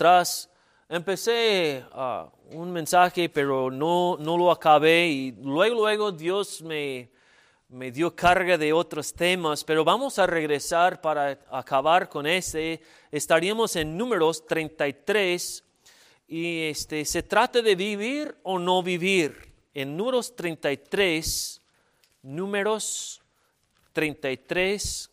atrás, 0.00 0.48
empecé 0.88 1.84
ah, 1.92 2.26
un 2.52 2.72
mensaje, 2.72 3.28
pero 3.28 3.70
no, 3.70 4.16
no 4.18 4.38
lo 4.38 4.50
acabé 4.50 5.08
y 5.08 5.32
luego, 5.32 5.82
luego 5.82 6.10
Dios 6.10 6.62
me, 6.62 7.10
me 7.68 7.92
dio 7.92 8.16
carga 8.16 8.56
de 8.56 8.72
otros 8.72 9.12
temas, 9.12 9.62
pero 9.62 9.84
vamos 9.84 10.18
a 10.18 10.26
regresar 10.26 11.02
para 11.02 11.38
acabar 11.50 12.08
con 12.08 12.26
ese. 12.26 12.80
Estaríamos 13.12 13.76
en 13.76 13.98
números 13.98 14.46
33 14.46 15.64
y 16.28 16.62
este, 16.62 17.04
se 17.04 17.22
trata 17.22 17.60
de 17.60 17.74
vivir 17.74 18.34
o 18.42 18.58
no 18.58 18.82
vivir. 18.82 19.52
En 19.74 19.98
números 19.98 20.34
33, 20.34 21.60
números 22.22 23.20
33. 23.92 25.09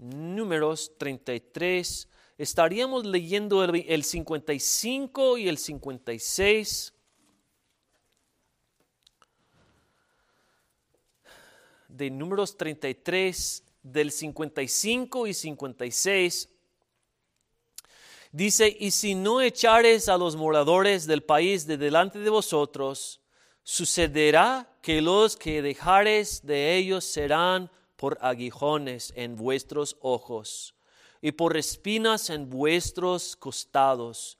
Números 0.00 0.92
33 0.96 2.08
estaríamos 2.38 3.04
leyendo 3.04 3.62
el, 3.62 4.02
55 4.02 5.36
y 5.36 5.46
el 5.46 5.58
56. 5.58 6.94
de 11.88 12.08
números 12.08 12.56
33, 12.56 13.62
del 13.82 14.10
55 14.10 15.26
y 15.26 15.34
56, 15.34 16.48
dice, 18.32 18.74
y 18.80 18.90
si 18.92 19.14
no 19.14 19.42
echares 19.42 20.08
a 20.08 20.16
los 20.16 20.34
moradores 20.34 21.06
del 21.06 21.22
país 21.22 21.66
de 21.66 21.76
delante 21.76 22.20
de 22.20 22.30
vosotros, 22.30 23.20
sucederá 23.62 24.66
que 24.80 25.02
los 25.02 25.36
que 25.36 25.60
dejares 25.60 26.46
de 26.46 26.76
ellos 26.76 27.04
serán 27.04 27.70
por 28.00 28.16
aguijones 28.22 29.12
en 29.14 29.36
vuestros 29.36 29.98
ojos 30.00 30.74
y 31.20 31.32
por 31.32 31.58
espinas 31.58 32.30
en 32.30 32.48
vuestros 32.48 33.36
costados, 33.36 34.38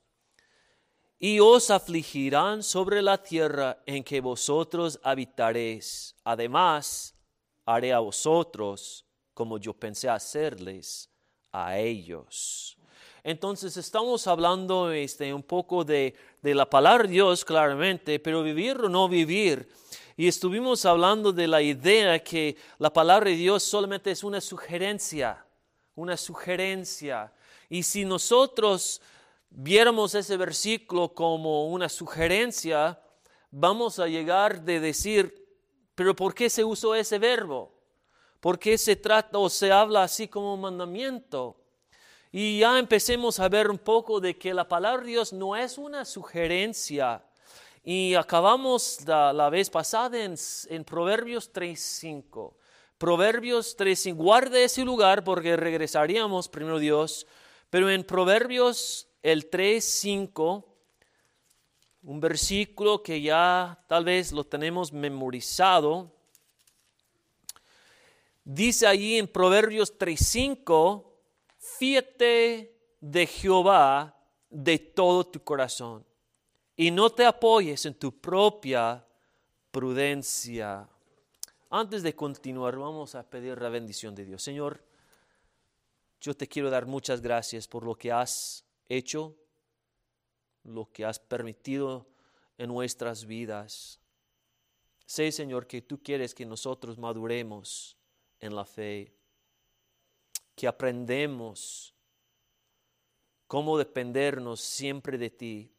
y 1.18 1.40
os 1.40 1.70
afligirán 1.70 2.62
sobre 2.62 3.02
la 3.02 3.22
tierra 3.22 3.82
en 3.84 4.02
que 4.02 4.22
vosotros 4.22 4.98
habitaréis. 5.02 6.16
Además, 6.24 7.14
haré 7.66 7.92
a 7.92 7.98
vosotros 7.98 9.04
como 9.34 9.58
yo 9.58 9.74
pensé 9.74 10.08
hacerles 10.08 11.10
a 11.52 11.76
ellos. 11.76 12.78
Entonces 13.22 13.76
estamos 13.76 14.26
hablando 14.26 14.90
este, 14.90 15.34
un 15.34 15.42
poco 15.42 15.84
de, 15.84 16.14
de 16.40 16.54
la 16.54 16.64
palabra 16.64 17.04
de 17.04 17.12
Dios 17.12 17.44
claramente, 17.44 18.18
pero 18.20 18.42
vivir 18.42 18.78
o 18.78 18.88
no 18.88 19.06
vivir. 19.06 19.68
Y 20.20 20.28
estuvimos 20.28 20.84
hablando 20.84 21.32
de 21.32 21.48
la 21.48 21.62
idea 21.62 22.22
que 22.22 22.54
la 22.76 22.92
palabra 22.92 23.30
de 23.30 23.36
Dios 23.36 23.62
solamente 23.62 24.10
es 24.10 24.22
una 24.22 24.42
sugerencia 24.42 25.46
una 25.94 26.16
sugerencia. 26.16 27.32
Y 27.68 27.82
si 27.82 28.04
nosotros 28.04 29.00
viéramos 29.50 30.14
ese 30.14 30.36
versículo 30.36 31.12
como 31.14 31.68
una 31.68 31.88
sugerencia, 31.88 33.00
vamos 33.50 33.98
a 33.98 34.06
llegar 34.06 34.62
de 34.62 34.80
decir, 34.80 35.46
pero 35.94 36.14
¿por 36.16 36.34
qué 36.34 36.48
se 36.48 36.64
usó 36.64 36.94
ese 36.94 37.18
verbo? 37.18 37.74
¿Por 38.41 38.58
qué 38.58 38.78
se 38.78 38.96
trata 38.96 39.38
o 39.38 39.50
se 39.50 39.70
habla 39.70 40.02
así 40.02 40.26
como 40.26 40.56
mandamiento? 40.56 41.56
Y 42.32 42.60
ya 42.60 42.78
empecemos 42.78 43.38
a 43.41 43.48
ver 43.48 43.70
un 43.70 43.78
poco 43.78 44.20
de 44.20 44.38
que 44.38 44.54
la 44.54 44.66
palabra 44.66 45.02
de 45.02 45.10
Dios 45.10 45.32
no 45.32 45.56
es 45.56 45.76
una 45.76 46.04
sugerencia. 46.04 47.22
Y 47.82 48.14
acabamos 48.14 48.98
la, 49.06 49.48
vez 49.48 49.70
pasada 49.70 50.22
en, 50.22 50.34
en 50.68 50.84
Proverbios 50.84 51.52
3.5. 51.52 52.54
Proverbios 52.98 53.76
3, 53.76 54.14
guarde 54.14 54.64
ese 54.64 54.84
lugar 54.84 55.24
porque 55.24 55.56
regresaríamos 55.56 56.48
primero 56.48 56.78
Dios, 56.78 57.26
pero 57.70 57.88
en 57.88 58.04
Proverbios 58.04 59.08
el 59.22 59.48
3, 59.48 59.82
5, 59.82 60.76
un 62.02 62.20
versículo 62.20 63.02
que 63.02 63.22
ya 63.22 63.82
tal 63.88 64.04
vez 64.04 64.32
lo 64.32 64.44
tenemos 64.44 64.92
memorizado, 64.92 66.14
dice 68.44 68.86
allí 68.86 69.16
en 69.16 69.26
Proverbios 69.26 69.96
3, 69.96 70.20
5, 70.20 71.22
fíjate 71.56 72.76
de 73.00 73.26
Jehová 73.26 74.14
de 74.50 74.78
todo 74.78 75.26
tu 75.26 75.42
corazón 75.42 76.09
y 76.80 76.91
no 76.91 77.10
te 77.10 77.26
apoyes 77.26 77.84
en 77.84 77.92
tu 77.92 78.10
propia 78.10 79.06
prudencia. 79.70 80.88
Antes 81.68 82.02
de 82.02 82.16
continuar, 82.16 82.78
vamos 82.78 83.14
a 83.14 83.22
pedir 83.22 83.60
la 83.60 83.68
bendición 83.68 84.14
de 84.14 84.24
Dios. 84.24 84.42
Señor, 84.42 84.82
yo 86.22 86.32
te 86.32 86.48
quiero 86.48 86.70
dar 86.70 86.86
muchas 86.86 87.20
gracias 87.20 87.69
por 87.69 87.84
lo 87.84 87.96
que 87.96 88.10
has 88.10 88.64
hecho, 88.88 89.36
lo 90.64 90.90
que 90.90 91.04
has 91.04 91.19
permitido 91.19 92.06
en 92.56 92.69
nuestras 92.69 93.26
vidas. 93.26 94.00
Sé, 95.04 95.32
Señor, 95.32 95.66
que 95.66 95.82
tú 95.82 96.02
quieres 96.02 96.34
que 96.34 96.46
nosotros 96.46 96.96
maduremos 96.96 97.98
en 98.38 98.56
la 98.56 98.64
fe, 98.64 99.12
que 100.54 100.66
aprendemos 100.66 101.94
cómo 103.46 103.76
dependernos 103.76 104.62
siempre 104.62 105.19
de 105.19 105.28
ti. 105.28 105.74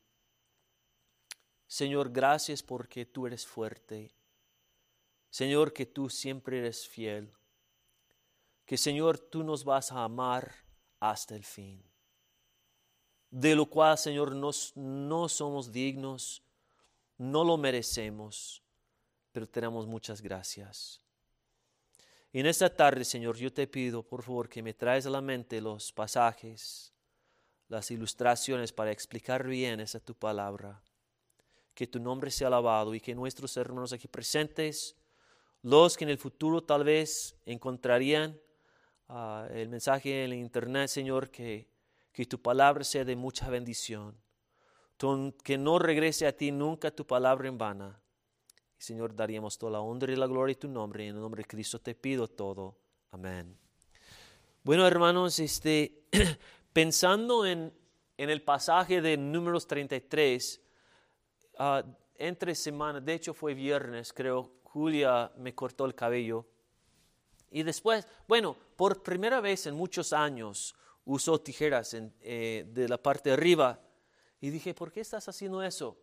Señor, 1.72 2.12
gracias 2.12 2.62
porque 2.62 3.06
tú 3.06 3.28
eres 3.28 3.48
fuerte 3.48 4.14
Señor, 5.30 5.72
que 5.72 5.86
tú 5.86 6.10
siempre 6.10 6.60
eres 6.60 6.86
fiel. 6.86 7.32
Que 8.66 8.78
Señor, 8.78 9.18
tú 9.18 9.44
nos 9.44 9.64
vas 9.64 9.90
a 9.94 10.04
amar 10.04 10.54
hasta 11.00 11.36
el 11.36 11.46
fin. 11.46 11.82
De 13.30 13.56
lo 13.56 13.66
cual, 13.66 13.98
Señor, 13.98 14.36
no 14.36 15.30
somos 15.30 15.72
dignos, 15.72 16.44
no 17.18 17.46
lo 17.46 17.56
merecemos, 17.56 18.62
pero 19.32 19.48
tenemos 19.48 19.88
muchas 19.88 20.22
gracias. 20.22 21.02
Y 22.34 22.42
en 22.42 22.48
esta 22.48 22.70
tarde, 22.70 23.06
Señor, 23.06 23.38
yo 23.38 23.54
te 23.54 23.68
pido, 23.68 24.04
por 24.04 24.24
favor, 24.24 24.50
que 24.50 24.62
me 24.62 24.74
traes 24.74 25.06
a 25.06 25.10
la 25.10 25.22
mente 25.22 25.62
los 25.62 25.94
pasajes, 25.94 26.94
las 27.70 27.90
ilustraciones 27.90 28.74
para 28.74 28.92
explicar 28.92 29.48
bien 29.48 29.80
esa 29.80 30.02
tu 30.02 30.14
palabra. 30.14 30.84
Que 31.82 31.88
tu 31.88 32.00
nombre 32.00 32.30
sea 32.30 32.46
alabado 32.46 32.94
y 32.94 33.00
que 33.00 33.16
nuestros 33.16 33.58
hermanos 33.58 33.92
aquí 33.92 34.08
presentes 34.08 34.96
los 35.64 35.98
que 35.98 36.04
en 36.04 36.12
el 36.12 36.20
futuro 36.20 36.62
tal 36.62 36.84
vez 36.84 37.36
encontrarían 37.44 38.40
ah, 39.10 39.48
el 39.50 39.68
mensaje 39.68 40.24
en 40.24 40.32
el 40.32 40.38
internet, 40.38 40.90
Señor, 40.90 41.32
que, 41.32 41.68
que 42.14 42.28
tu 42.28 42.40
palabra 42.40 42.84
sea 42.84 43.04
de 43.04 43.16
mucha 43.16 43.50
bendición, 43.50 44.16
que 45.44 45.58
no 45.58 45.80
regrese 45.80 46.28
a 46.28 46.38
ti 46.38 46.52
nunca 46.52 46.92
tu 46.92 47.08
palabra 47.08 47.48
en 47.48 47.58
vana. 47.58 48.00
Señor, 48.78 49.16
daríamos 49.16 49.58
toda 49.58 49.72
la 49.72 49.82
honra 49.82 50.14
y 50.14 50.18
la 50.18 50.28
gloria 50.28 50.54
de 50.54 50.60
tu 50.60 50.68
nombre, 50.68 51.06
y 51.06 51.08
en 51.08 51.16
el 51.16 51.22
nombre 51.24 51.42
de 51.42 51.48
Cristo 51.48 51.80
te 51.80 51.96
pido 51.96 52.28
todo. 52.28 52.78
Amén. 53.10 53.58
Bueno, 54.62 54.86
hermanos, 54.86 55.40
este, 55.40 56.04
pensando 56.74 57.44
en, 57.44 57.74
en, 58.18 58.30
el 58.30 58.44
pasaje 58.44 59.02
de 59.02 59.18
números 59.18 59.66
33, 59.66 60.62
uh, 61.62 61.88
entre 62.16 62.56
semanas, 62.56 63.04
de 63.06 63.14
hecho 63.14 63.34
fue 63.34 63.54
viernes, 63.54 64.14
creo, 64.14 64.52
Julia 64.64 65.32
me 65.38 65.54
cortó 65.54 65.86
el 65.86 65.96
cabello. 65.96 66.46
Y 67.50 67.64
después, 67.64 68.08
bueno, 68.28 68.56
por 68.76 69.04
primera 69.04 69.42
vez 69.42 69.68
en 69.68 69.76
muchos 69.76 70.14
años 70.14 70.74
usó 71.06 71.40
tijeras 71.40 71.94
eh, 71.94 72.66
de 72.68 72.88
la 72.88 72.98
parte 72.98 73.30
de 73.30 73.34
arriba. 73.34 73.80
Y 74.40 74.50
dije, 74.50 74.74
¿por 74.74 74.92
qué 74.92 75.02
estás 75.02 75.28
haciendo 75.28 75.62
eso? 75.62 75.98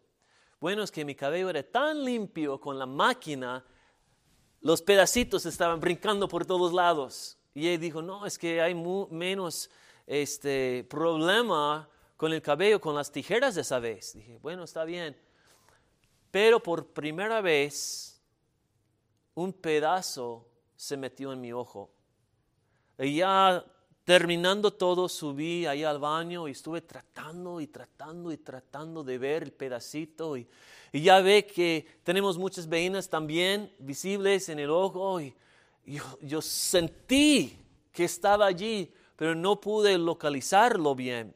Bueno, 0.60 0.82
es 0.82 0.90
que 0.90 1.04
mi 1.04 1.14
cabello 1.14 1.48
era 1.48 1.62
tan 1.62 2.04
limpio 2.04 2.60
con 2.60 2.78
la 2.78 2.86
máquina, 2.86 3.64
los 4.60 4.82
pedacitos 4.82 5.46
estaban 5.46 5.80
brincando 5.80 6.28
por 6.28 6.44
todos 6.44 6.72
lados. 6.72 7.38
Y 7.54 7.68
ella 7.68 7.78
dijo, 7.78 8.02
no, 8.02 8.26
es 8.26 8.38
que 8.38 8.60
hay 8.60 8.74
menos 9.10 9.70
este, 10.06 10.84
problema 10.90 11.88
con 12.16 12.32
el 12.32 12.42
cabello, 12.42 12.80
con 12.80 12.94
las 12.94 13.10
tijeras 13.10 13.54
de 13.54 13.60
esa 13.62 13.78
vez. 13.78 14.14
Dije, 14.14 14.38
bueno, 14.42 14.64
está 14.64 14.84
bien. 14.84 15.16
Pero 16.30 16.60
por 16.62 16.86
primera 16.86 17.40
vez 17.40 18.20
un 19.34 19.52
pedazo 19.52 20.46
se 20.76 20.96
metió 20.96 21.32
en 21.32 21.40
mi 21.40 21.52
ojo. 21.52 21.90
Y 22.98 23.16
ya 23.16 23.64
terminando 24.04 24.72
todo, 24.72 25.08
subí 25.08 25.66
ahí 25.66 25.84
al 25.84 25.98
baño 25.98 26.48
y 26.48 26.52
estuve 26.52 26.80
tratando 26.80 27.60
y 27.60 27.66
tratando 27.66 28.32
y 28.32 28.38
tratando 28.38 29.04
de 29.04 29.18
ver 29.18 29.42
el 29.42 29.52
pedacito. 29.52 30.36
Y, 30.36 30.48
ya 30.92 31.20
ve 31.20 31.46
que 31.46 31.86
tenemos 32.02 32.38
muchas 32.38 32.68
venas 32.68 33.08
también 33.08 33.72
visibles 33.78 34.48
en 34.48 34.58
el 34.58 34.70
ojo. 34.70 35.20
Y 35.20 35.34
yo, 35.84 36.02
yo 36.22 36.40
sentí 36.40 37.58
que 37.92 38.04
estaba 38.04 38.46
allí, 38.46 38.92
pero 39.14 39.34
no 39.34 39.60
pude 39.60 39.98
localizarlo 39.98 40.94
bien. 40.94 41.34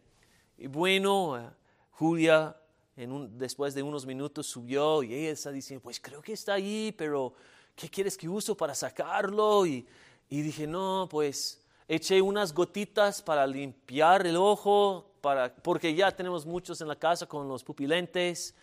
Y 0.57 0.67
bueno, 0.67 1.39
eh, 1.39 1.51
Julia 1.91 2.57
después 2.97 3.75
de 3.75 3.83
unos 3.83 4.07
minutos 4.07 4.47
subió 4.47 5.03
y 5.03 5.15
ella 5.15 5.31
está 5.31 5.51
diciendo, 5.51 5.83
pues 5.83 5.99
creo 5.99 6.21
que 6.21 6.33
está 6.33 6.55
ahí, 6.55 6.95
pero 6.97 7.33
¿qué 7.75 7.89
quieres 7.89 8.17
que 8.17 8.29
uso 8.29 8.57
para 8.57 8.75
sacarlo? 8.75 9.67
Y, 9.67 9.87
y 10.29 10.43
dije, 10.43 10.67
no, 10.67 11.09
pues 11.11 11.63
eché 11.89 12.21
unas 12.21 12.53
gotitas 12.53 13.23
para 13.23 13.47
limpiar 13.47 14.27
el 14.27 14.37
ojo, 14.37 15.11
para, 15.21 15.55
porque 15.55 15.95
ya 15.95 16.11
tenemos 16.11 16.45
muchos 16.47 16.81
en 16.81 16.89
la 16.89 16.97
casa 16.97 17.27
con 17.27 17.49
los 17.49 17.65
pupilentes. 17.65 18.55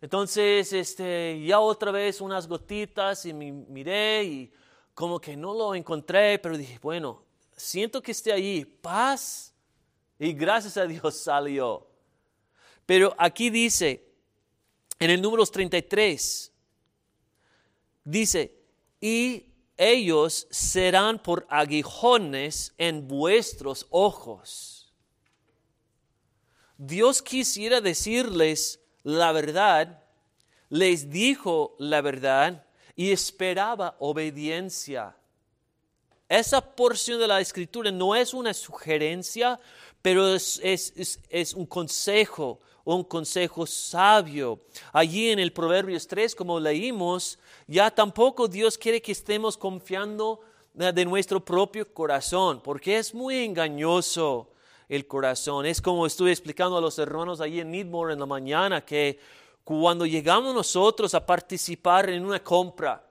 Entonces, 0.00 0.72
este, 0.72 1.42
ya 1.46 1.60
otra 1.60 1.90
vez 1.90 2.20
unas 2.20 2.46
gotitas 2.46 3.24
y 3.26 3.32
me 3.32 3.52
miré 3.52 4.24
y 4.24 4.52
como 4.94 5.20
que 5.20 5.36
no 5.36 5.54
lo 5.54 5.74
encontré, 5.74 6.38
pero 6.38 6.56
dije, 6.56 6.78
bueno, 6.82 7.22
siento 7.56 8.02
que 8.02 8.12
esté 8.12 8.32
allí, 8.32 8.64
paz. 8.64 9.52
Y 10.18 10.32
gracias 10.32 10.76
a 10.76 10.86
Dios 10.86 11.16
salió. 11.22 11.93
Pero 12.86 13.14
aquí 13.18 13.50
dice, 13.50 14.04
en 14.98 15.10
el 15.10 15.20
número 15.22 15.44
33, 15.46 16.52
dice, 18.04 18.54
y 19.00 19.46
ellos 19.76 20.46
serán 20.50 21.22
por 21.22 21.46
aguijones 21.48 22.74
en 22.78 23.08
vuestros 23.08 23.86
ojos. 23.90 24.92
Dios 26.76 27.22
quisiera 27.22 27.80
decirles 27.80 28.80
la 29.02 29.32
verdad, 29.32 30.02
les 30.68 31.10
dijo 31.10 31.76
la 31.78 32.00
verdad 32.00 32.66
y 32.96 33.12
esperaba 33.12 33.96
obediencia. 33.98 35.16
Esa 36.28 36.74
porción 36.74 37.20
de 37.20 37.28
la 37.28 37.40
escritura 37.40 37.90
no 37.90 38.14
es 38.16 38.34
una 38.34 38.54
sugerencia, 38.54 39.60
pero 40.02 40.34
es, 40.34 40.60
es, 40.62 41.54
un 41.54 41.66
consejo, 41.66 42.60
un 42.84 43.04
consejo 43.04 43.66
sabio. 43.66 44.60
Allí 44.92 45.30
en 45.30 45.38
el 45.38 45.52
Proverbios 45.52 46.06
3, 46.06 46.34
como 46.34 46.60
leímos, 46.60 47.38
ya 47.66 47.90
tampoco 47.90 48.46
Dios 48.46 48.76
quiere 48.76 49.00
que 49.00 49.12
estemos 49.12 49.56
confiando 49.56 50.40
de 50.74 51.04
nuestro 51.04 51.44
propio 51.44 51.92
corazón, 51.92 52.60
porque 52.62 52.98
es 52.98 53.14
muy 53.14 53.44
engañoso 53.44 54.50
el 54.88 55.06
corazón. 55.06 55.66
Es 55.66 55.80
como 55.80 56.06
estuve 56.06 56.30
explicando 56.30 56.76
a 56.76 56.80
los 56.80 56.98
hermanos 56.98 57.40
allí 57.40 57.60
en 57.60 57.70
Needmore 57.70 58.12
en 58.12 58.20
la 58.20 58.26
mañana, 58.26 58.84
que 58.84 59.18
cuando 59.62 60.04
llegamos 60.04 60.54
nosotros 60.54 61.14
a 61.14 61.24
participar 61.24 62.10
en 62.10 62.26
una 62.26 62.42
compra, 62.42 63.06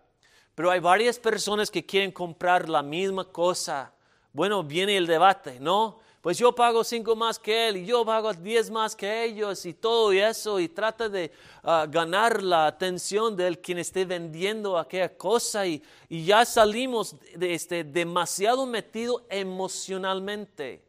pero 0.54 0.70
hay 0.70 0.80
varias 0.80 1.18
personas 1.18 1.72
que 1.72 1.86
quieren 1.86 2.12
comprar 2.12 2.70
la 2.70 2.84
misma 2.84 3.26
cosa, 3.26 3.92
bueno, 4.32 4.64
viene 4.64 4.98
el 4.98 5.08
debate, 5.08 5.60
¿no? 5.60 6.00
Pues 6.24 6.38
yo 6.38 6.56
pago 6.56 6.86
cinco 6.86 7.18
más 7.18 7.38
que 7.38 7.68
él 7.68 7.76
y 7.76 7.86
yo 7.86 8.06
pago 8.06 8.32
diez 8.34 8.72
más 8.72 8.96
que 8.96 9.26
ellos 9.26 9.66
y 9.66 9.74
todo 9.74 10.14
eso 10.14 10.58
y 10.58 10.70
trata 10.70 11.10
de 11.10 11.30
ah, 11.64 11.86
ganar 11.86 12.42
la 12.42 12.66
atención 12.66 13.36
del 13.36 13.60
quien 13.60 13.80
esté 13.80 14.06
vendiendo 14.06 14.78
aquella 14.78 15.18
cosa 15.18 15.68
y, 15.68 15.84
y 16.08 16.24
ya 16.24 16.46
salimos 16.46 17.18
este, 17.42 17.84
demasiado 17.84 18.66
metido 18.66 19.26
emocionalmente. 19.30 20.86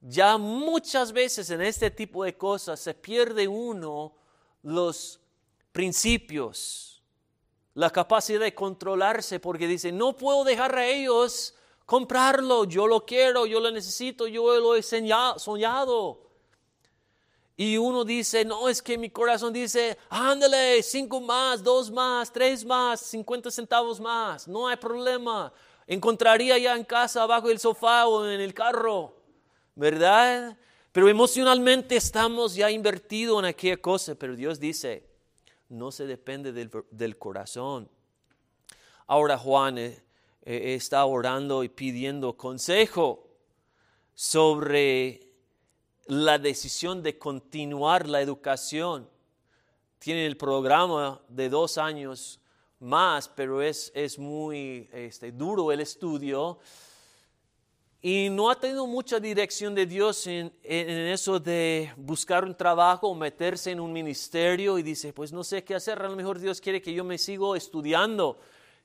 Ya 0.00 0.38
muchas 0.38 1.12
veces 1.12 1.48
en 1.50 1.62
este 1.62 1.88
tipo 1.88 2.24
de 2.24 2.36
cosas 2.36 2.80
se 2.80 2.94
pierde 2.94 3.46
uno 3.46 4.12
los 4.64 5.20
principios, 5.70 7.00
la 7.74 7.90
capacidad 7.90 8.40
de 8.40 8.54
controlarse 8.56 9.38
porque 9.38 9.68
dice, 9.68 9.92
no 9.92 10.16
puedo 10.16 10.42
dejar 10.42 10.76
a 10.76 10.84
ellos 10.84 11.54
comprarlo, 11.86 12.64
yo 12.64 12.86
lo 12.86 13.04
quiero, 13.04 13.46
yo 13.46 13.60
lo 13.60 13.70
necesito, 13.70 14.26
yo 14.26 14.58
lo 14.60 14.74
he 14.74 14.82
soñado. 14.82 16.20
Y 17.56 17.76
uno 17.76 18.04
dice, 18.04 18.44
no, 18.44 18.68
es 18.68 18.82
que 18.82 18.98
mi 18.98 19.10
corazón 19.10 19.52
dice, 19.52 19.96
ándale, 20.08 20.82
cinco 20.82 21.20
más, 21.20 21.62
dos 21.62 21.90
más, 21.90 22.32
tres 22.32 22.64
más, 22.64 23.00
cincuenta 23.00 23.50
centavos 23.50 24.00
más, 24.00 24.48
no 24.48 24.66
hay 24.66 24.76
problema. 24.76 25.52
Encontraría 25.86 26.58
ya 26.58 26.74
en 26.74 26.84
casa, 26.84 27.22
abajo 27.22 27.48
del 27.48 27.60
sofá 27.60 28.06
o 28.06 28.26
en 28.26 28.40
el 28.40 28.52
carro. 28.52 29.24
¿verdad? 29.74 30.56
Pero 30.92 31.08
emocionalmente 31.08 31.96
estamos 31.96 32.54
ya 32.54 32.70
invertidos 32.70 33.38
en 33.40 33.46
aquella 33.46 33.76
cosa, 33.76 34.14
pero 34.14 34.36
Dios 34.36 34.60
dice, 34.60 35.04
no 35.68 35.90
se 35.90 36.06
depende 36.06 36.52
del, 36.52 37.18
corazón. 37.18 37.90
Ahora 39.06 39.36
Juan 39.36 39.78
eh, 40.44 40.74
está 40.74 41.04
orando 41.04 41.64
y 41.64 41.68
pidiendo 41.68 42.36
consejo 42.36 43.26
sobre 44.14 45.32
la 46.06 46.38
decisión 46.38 47.02
de 47.02 47.18
continuar 47.18 48.08
la 48.08 48.20
educación. 48.20 49.08
Tiene 49.98 50.26
el 50.26 50.36
programa 50.36 51.20
de 51.28 51.48
dos 51.48 51.78
años 51.78 52.40
más, 52.78 53.28
pero 53.28 53.62
es, 53.62 53.90
es 53.94 54.18
muy 54.18 54.88
este, 54.92 55.32
duro 55.32 55.72
el 55.72 55.80
estudio 55.80 56.58
y 58.06 58.28
no 58.28 58.50
ha 58.50 58.60
tenido 58.60 58.86
mucha 58.86 59.18
dirección 59.18 59.74
de 59.74 59.86
Dios 59.86 60.26
en, 60.26 60.52
eso 60.62 61.40
de 61.40 61.90
buscar 61.96 62.44
un 62.44 62.54
trabajo 62.54 63.08
o 63.08 63.14
meterse 63.14 63.70
en 63.70 63.80
un 63.80 63.94
ministerio 63.94 64.78
y 64.78 64.82
dice, 64.82 65.14
pues 65.14 65.32
no 65.32 65.42
sé 65.42 65.64
qué 65.64 65.74
hacer, 65.74 66.02
a 66.02 66.08
lo 66.10 66.14
mejor 66.14 66.38
Dios 66.38 66.60
quiere 66.60 66.82
que 66.82 66.92
yo 66.92 67.02
me 67.02 67.16
sigo 67.16 67.56
estudiando. 67.56 68.38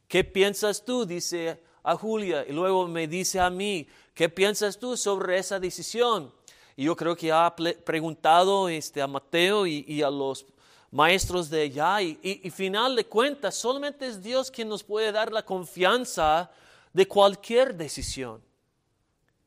¿Qué 0.09 0.23
piensas 0.23 0.83
tú? 0.83 1.05
Dice 1.05 1.61
a 1.83 1.95
Julia 1.95 2.43
y 2.45 2.51
luego 2.51 2.87
me 2.87 3.07
dice 3.07 3.39
a 3.39 3.51
mí, 3.51 3.87
¿qué 4.15 4.27
piensas 4.27 4.79
tú 4.79 4.97
sobre 4.97 5.37
esa 5.37 5.59
decisión? 5.59 6.33
Y 6.75 6.85
yo 6.85 6.95
creo 6.95 7.15
que 7.15 7.31
ha 7.31 7.55
preguntado 7.85 8.67
este, 8.69 9.03
a 9.03 9.07
Mateo 9.07 9.67
y, 9.67 10.01
a 10.01 10.09
los 10.09 10.47
maestros 10.89 11.47
de 11.51 11.61
allá 11.61 12.01
y, 12.01 12.17
y 12.23 12.49
final 12.49 12.95
de 12.95 13.05
cuentas 13.05 13.53
solamente 13.53 14.07
es 14.07 14.23
Dios 14.23 14.49
quien 14.49 14.67
nos 14.67 14.83
puede 14.83 15.11
dar 15.11 15.31
la 15.31 15.45
confianza 15.45 16.49
de 16.91 17.07
cualquier 17.07 17.75
decisión. 17.75 18.41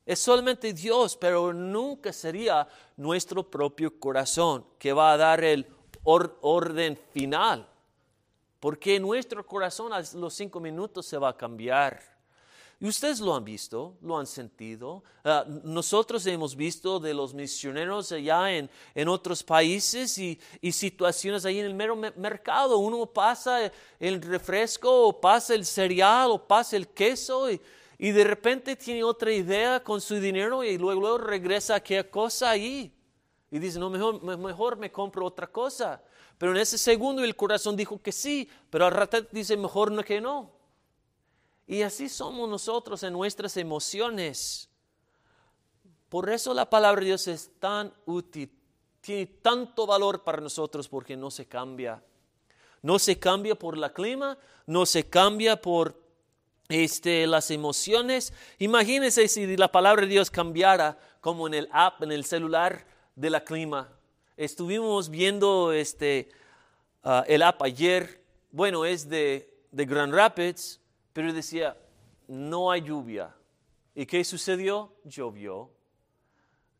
Es 0.06 0.20
solamente 0.20 0.72
Dios, 0.72 1.16
pero 1.16 1.52
nunca 1.52 2.12
sería 2.12 2.68
nuestro 2.96 3.50
propio 3.50 3.98
corazón 3.98 4.64
que 4.78 4.92
va 4.92 5.12
a 5.12 5.16
dar 5.16 5.42
el 5.42 5.66
orden 6.04 6.96
final. 7.12 7.66
Porque 8.62 9.00
nuestro 9.00 9.44
corazón 9.44 9.92
a 9.92 10.04
los 10.14 10.34
cinco 10.34 10.60
minutos 10.60 11.04
se 11.04 11.18
va 11.18 11.30
a 11.30 11.36
cambiar. 11.36 12.00
Y 12.78 12.86
ustedes 12.86 13.18
lo 13.18 13.34
han 13.34 13.44
visto, 13.44 13.96
lo 14.00 14.16
han 14.16 14.26
sentido. 14.28 15.02
Ah, 15.24 15.44
nosotros 15.64 16.24
hemos 16.26 16.54
visto 16.54 17.00
de 17.00 17.12
los 17.12 17.34
misioneros 17.34 18.12
allá 18.12 18.52
en, 18.52 18.70
en 18.94 19.08
otros 19.08 19.42
países 19.42 20.16
y, 20.16 20.38
y, 20.60 20.70
situaciones 20.70 21.44
ahí 21.44 21.58
en 21.58 21.66
el 21.66 21.74
mero 21.74 21.96
mercado. 21.96 22.78
Uno 22.78 23.04
pasa 23.04 23.68
el 23.98 24.22
refresco 24.22 25.08
o 25.08 25.20
pasa 25.20 25.56
el 25.56 25.66
cereal 25.66 26.30
o 26.30 26.46
pasa 26.46 26.76
el 26.76 26.86
queso 26.86 27.50
y, 27.50 27.60
y 27.98 28.12
de 28.12 28.22
repente 28.22 28.76
tiene 28.76 29.02
otra 29.02 29.32
idea 29.32 29.82
con 29.82 30.00
su 30.00 30.20
dinero 30.20 30.62
y 30.62 30.78
luego, 30.78 31.00
luego 31.00 31.18
regresa 31.18 31.74
a 31.74 31.76
aquella 31.78 32.08
cosa 32.08 32.50
ahí. 32.50 32.94
Y 33.50 33.58
dice, 33.58 33.80
no, 33.80 33.90
mejor, 33.90 34.22
mejor 34.38 34.76
me 34.76 34.92
compro 34.92 35.26
otra 35.26 35.48
cosa. 35.48 36.00
Pero 36.42 36.50
en 36.50 36.58
ese 36.58 36.76
segundo 36.76 37.22
el 37.22 37.36
corazón 37.36 37.76
dijo 37.76 38.02
que 38.02 38.10
sí, 38.10 38.50
pero 38.68 38.84
al 38.84 38.90
rato 38.90 39.16
dice, 39.30 39.56
mejor 39.56 39.92
no 39.92 40.02
que 40.02 40.20
no. 40.20 40.50
Y 41.68 41.82
así 41.82 42.08
somos 42.08 42.48
nosotros 42.48 43.00
en 43.04 43.12
nuestras 43.12 43.56
emociones. 43.56 44.68
Por 46.08 46.28
eso 46.28 46.52
la 46.52 46.68
palabra 46.68 46.98
de 46.98 47.06
Dios 47.06 47.28
es 47.28 47.52
tan 47.60 47.94
útil, 48.06 48.50
tiene 49.00 49.26
tanto 49.26 49.86
valor 49.86 50.24
para 50.24 50.40
nosotros 50.40 50.88
porque 50.88 51.16
no 51.16 51.30
se 51.30 51.46
cambia. 51.46 52.02
No 52.82 52.98
se 52.98 53.20
cambia 53.20 53.54
por 53.54 53.78
la 53.78 53.92
clima, 53.92 54.36
no 54.66 54.84
se 54.84 55.08
cambia 55.08 55.62
por 55.62 55.96
este, 56.68 57.24
las 57.28 57.52
emociones. 57.52 58.32
Imagínense 58.58 59.28
si 59.28 59.56
la 59.56 59.70
palabra 59.70 60.02
de 60.02 60.08
Dios 60.08 60.28
cambiara 60.28 60.98
como 61.20 61.46
en 61.46 61.54
el 61.54 61.68
app, 61.70 62.02
en 62.02 62.10
el 62.10 62.24
celular 62.24 62.84
de 63.14 63.30
la 63.30 63.44
clima. 63.44 63.88
Estuvimos 64.36 65.10
viendo 65.10 65.72
este, 65.72 66.30
ah, 67.02 67.24
el 67.28 67.42
app 67.42 67.62
ayer, 67.62 68.22
bueno, 68.50 68.84
es 68.84 69.08
de, 69.08 69.52
de 69.70 69.84
Grand 69.84 70.14
Rapids, 70.14 70.80
pero 71.12 71.32
decía, 71.32 71.76
no 72.26 72.70
hay 72.70 72.82
lluvia. 72.82 73.34
¿Y 73.94 74.06
qué 74.06 74.24
sucedió? 74.24 74.92
Llovió. 75.04 75.70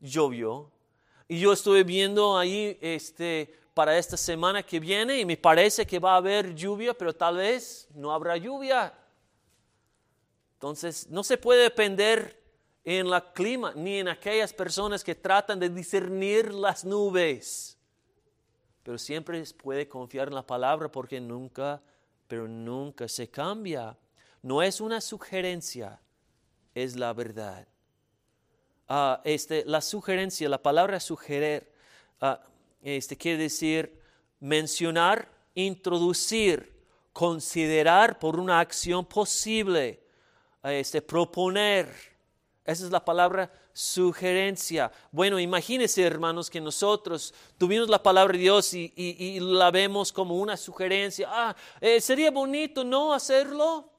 Llovió. 0.01 0.71
Y 1.29 1.41
yo 1.41 1.53
estuve 1.53 1.85
viendo 1.85 2.37
ahí 2.37 2.79
este, 2.81 3.55
para 3.75 3.97
esta 3.97 4.17
semana 4.17 4.63
que 4.63 4.81
viene 4.81 5.21
y 5.21 5.25
me 5.25 5.37
parece 5.37 5.87
que 5.87 5.99
va 5.99 6.15
a 6.15 6.17
haber 6.17 6.55
lluvia, 6.55 6.95
pero 6.95 7.15
tal 7.15 7.37
vez 7.37 7.89
no 7.95 8.13
habrá 8.13 8.37
lluvia. 8.37 8.95
Entonces, 10.55 11.09
no 11.11 11.23
se 11.25 11.37
puede 11.37 11.65
depender 11.65 12.42
en 12.85 13.09
la 13.09 13.33
clima 13.33 13.73
ni 13.75 13.99
en 13.99 14.09
aquellas 14.09 14.53
personas 14.53 15.05
que 15.05 15.15
tratan 15.15 15.59
de 15.59 15.69
discernir 15.69 16.53
las 16.53 16.85
nubes. 16.85 17.79
Pero 18.83 18.99
siempre 18.99 19.43
puede 19.63 19.89
confiar 19.89 20.29
en 20.29 20.35
la 20.35 20.47
palabra 20.47 20.91
porque 20.91 21.21
nunca, 21.21 21.81
pero 22.27 22.49
nunca 22.49 23.07
se 23.07 23.31
cambia. 23.31 23.97
No 24.43 24.63
es 24.63 24.81
una 24.81 25.01
sugerencia, 25.01 26.01
es 26.75 26.97
la 26.97 27.13
verdad. 27.13 27.69
Ah, 28.89 29.21
este, 29.25 29.65
la 29.65 29.81
sugerencia, 29.81 30.49
la 30.49 30.61
palabra 30.61 30.99
sugerir, 30.99 31.71
ah, 32.21 32.41
este, 32.83 33.17
quiere 33.17 33.39
decir 33.39 34.01
mencionar, 34.41 35.31
introducir, 35.55 36.73
considerar 37.13 38.19
por 38.19 38.41
una 38.41 38.59
acción 38.59 39.05
posible, 39.05 40.03
este, 40.65 41.01
proponer. 41.01 42.12
Esa 42.65 42.85
es 42.85 42.93
la 42.93 43.05
palabra 43.05 43.51
sugerencia. 43.73 44.93
Bueno, 45.11 45.41
imagínense, 45.41 46.03
hermanos, 46.03 46.49
que 46.49 46.61
nosotros 46.61 47.35
tuvimos 47.59 47.89
la 47.89 48.01
palabra 48.01 48.35
de 48.35 48.39
Dios 48.39 48.73
y, 48.73 49.39
la 49.41 49.71
vemos 49.73 50.13
como 50.13 50.37
una 50.37 50.57
sugerencia. 50.57 51.29
Ah, 51.29 51.57
eh, 51.81 52.01
sería 52.01 52.31
bonito 52.31 52.85
no 52.85 53.13
hacerlo, 53.13 53.91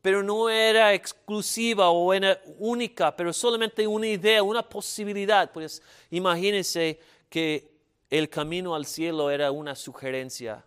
pero 0.00 0.22
no 0.22 0.48
era 0.48 0.94
exclusiva 0.94 1.90
o 1.90 2.14
era 2.14 2.40
única, 2.58 3.14
pero 3.16 3.32
solamente 3.32 3.84
una 3.88 4.06
idea, 4.06 4.40
una 4.40 4.62
posibilidad. 4.62 5.50
Pues 5.50 5.82
imagínense 6.10 7.00
que 7.28 7.72
el 8.08 8.30
camino 8.30 8.76
al 8.76 8.86
cielo 8.86 9.30
era 9.30 9.50
una 9.50 9.74
sugerencia, 9.74 10.64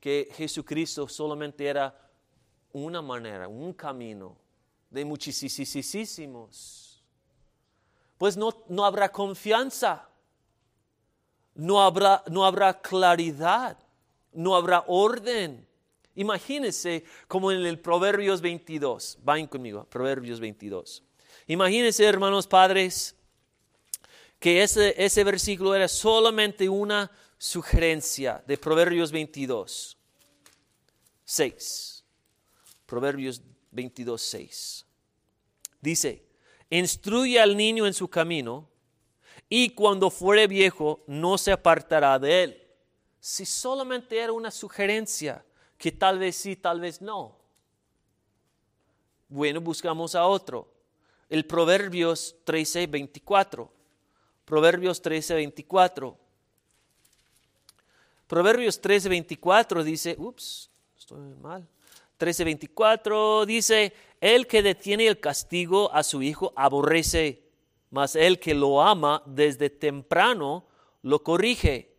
que 0.00 0.30
Jesucristo 0.32 1.06
solamente 1.08 1.66
era 1.66 1.94
una 2.72 3.02
manera, 3.02 3.48
un 3.48 3.74
camino 3.74 4.47
de 4.90 5.04
muchísimos. 5.04 7.02
Pues 8.16 8.36
no, 8.36 8.64
no 8.68 8.84
habrá 8.84 9.10
confianza, 9.10 10.08
no 11.54 11.80
habrá, 11.82 12.24
no 12.28 12.44
habrá 12.44 12.80
claridad, 12.80 13.78
no 14.32 14.56
habrá 14.56 14.84
orden. 14.86 15.66
Imagínense 16.14 17.04
como 17.28 17.52
en 17.52 17.64
el 17.64 17.78
Proverbios 17.78 18.40
22. 18.40 19.18
Vayan 19.22 19.46
conmigo, 19.46 19.84
Proverbios 19.84 20.40
22. 20.40 21.02
Imagínense, 21.46 22.04
hermanos 22.04 22.46
padres, 22.46 23.14
que 24.38 24.62
ese, 24.62 24.94
ese 25.02 25.24
versículo 25.24 25.74
era 25.74 25.88
solamente 25.88 26.68
una 26.68 27.10
sugerencia 27.38 28.42
de 28.46 28.58
Proverbios 28.58 29.12
22. 29.12 29.96
6. 31.24 32.04
Proverbios 32.86 33.42
22, 33.70 34.20
6. 34.20 34.86
Dice, 35.80 36.24
instruye 36.70 37.40
al 37.40 37.56
niño 37.56 37.86
en 37.86 37.94
su 37.94 38.08
camino 38.08 38.68
y 39.48 39.70
cuando 39.70 40.10
fuere 40.10 40.46
viejo 40.46 41.02
no 41.06 41.38
se 41.38 41.52
apartará 41.52 42.18
de 42.18 42.42
él. 42.44 42.62
Si 43.20 43.44
solamente 43.46 44.18
era 44.18 44.32
una 44.32 44.50
sugerencia, 44.50 45.44
que 45.76 45.92
tal 45.92 46.18
vez 46.18 46.36
sí, 46.36 46.56
tal 46.56 46.80
vez 46.80 47.00
no. 47.00 47.38
Bueno, 49.28 49.60
buscamos 49.60 50.14
a 50.14 50.26
otro. 50.26 50.72
El 51.28 51.44
Proverbios 51.44 52.36
13, 52.44 52.86
24. 52.86 53.70
Proverbios 54.44 55.00
13, 55.02 55.34
24. 55.34 56.18
Proverbios 58.26 58.80
13, 58.80 59.08
24 59.08 59.84
dice, 59.84 60.16
ups, 60.18 60.70
estoy 60.98 61.34
mal. 61.36 61.66
13, 62.18 62.44
24 62.44 63.46
dice, 63.46 63.94
el 64.20 64.46
que 64.46 64.62
detiene 64.62 65.06
el 65.06 65.20
castigo 65.20 65.90
a 65.92 66.02
su 66.02 66.22
hijo 66.22 66.52
aborrece, 66.56 67.42
mas 67.90 68.14
el 68.14 68.38
que 68.38 68.54
lo 68.54 68.82
ama 68.82 69.22
desde 69.24 69.70
temprano 69.70 70.66
lo 71.02 71.22
corrige. 71.22 71.96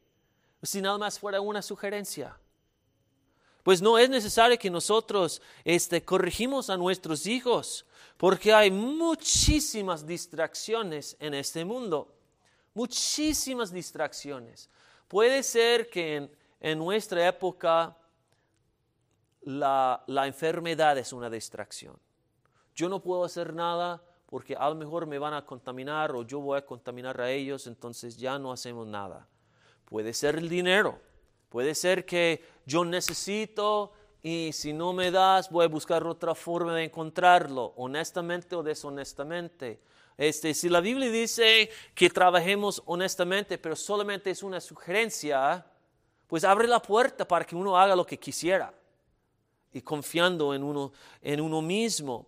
Si 0.62 0.82
nada 0.82 0.98
más 0.98 1.18
fuera 1.18 1.42
una 1.42 1.62
sugerencia. 1.62 2.38
Pues 3.64 3.82
no 3.82 3.98
es 3.98 4.10
necesario 4.10 4.60
que 4.60 4.70
nosotros 4.70 5.42
este, 5.64 6.04
corregimos 6.04 6.70
a 6.70 6.78
nuestros 6.78 7.26
hijos, 7.26 7.86
porque 8.18 8.54
hay 8.54 8.70
muchísimas 8.70 10.06
distracciones 10.06 11.18
en 11.20 11.34
este 11.34 11.66
mundo 11.66 12.20
muchísimas 12.74 13.72
distracciones. 13.72 14.70
Puede 15.08 15.44
ser 15.44 15.90
que 15.90 16.30
en, 16.62 16.78
nuestra 16.78 17.28
época 17.28 17.96
la, 19.42 20.04
la, 20.08 20.28
enfermedad 20.28 20.98
es 20.98 21.14
una 21.14 21.30
distracción. 21.30 21.98
Yo 22.76 22.90
no 22.90 23.02
puedo 23.02 23.24
hacer 23.24 23.54
nada 23.54 24.02
porque 24.26 24.56
a 24.56 24.70
lo 24.70 24.76
mejor 24.76 25.08
me 25.08 25.18
van 25.18 25.34
a 25.34 25.46
contaminar 25.46 26.12
o 26.12 26.24
yo 26.24 26.40
voy 26.40 26.58
a 26.58 26.66
contaminar 26.66 27.20
a 27.20 27.32
ellos, 27.32 27.68
entonces 27.68 28.18
ya 28.18 28.38
no 28.38 28.52
hacemos 28.52 28.86
nada. 28.86 29.28
Puede 29.86 30.14
ser 30.14 30.36
el 30.36 30.50
dinero, 30.50 31.00
puede 31.50 31.74
ser 31.74 32.06
que 32.06 32.44
yo 32.66 32.86
necesito 32.86 33.92
y 34.22 34.52
si 34.54 34.72
no 34.72 34.94
me 34.94 35.10
das 35.12 35.50
voy 35.50 35.66
a 35.66 35.68
buscar 35.70 36.06
otra 36.06 36.36
forma 36.36 36.76
de 36.76 36.84
encontrarlo, 36.86 37.74
honestamente 37.76 38.56
o 38.56 38.62
deshonestamente. 38.62 39.82
Este, 40.18 40.54
si 40.54 40.70
la 40.70 40.82
Biblia 40.82 41.10
dice 41.10 41.70
que 41.96 42.10
trabajemos 42.10 42.84
honestamente, 42.86 43.58
pero 43.58 43.76
solamente 43.76 44.30
es 44.30 44.44
una 44.44 44.60
sugerencia, 44.60 45.66
pues 46.28 46.44
abre 46.44 46.68
la 46.68 46.82
puerta 46.82 47.28
para 47.28 47.46
que 47.46 47.56
uno 47.56 47.80
haga 47.80 47.96
lo 47.96 48.06
que 48.06 48.20
quisiera 48.20 48.79
y 49.74 49.82
confiando 49.82 50.54
en 50.54 50.64
uno, 50.64 50.92
en 51.22 51.42
uno 51.42 51.62
mismo. 51.62 52.28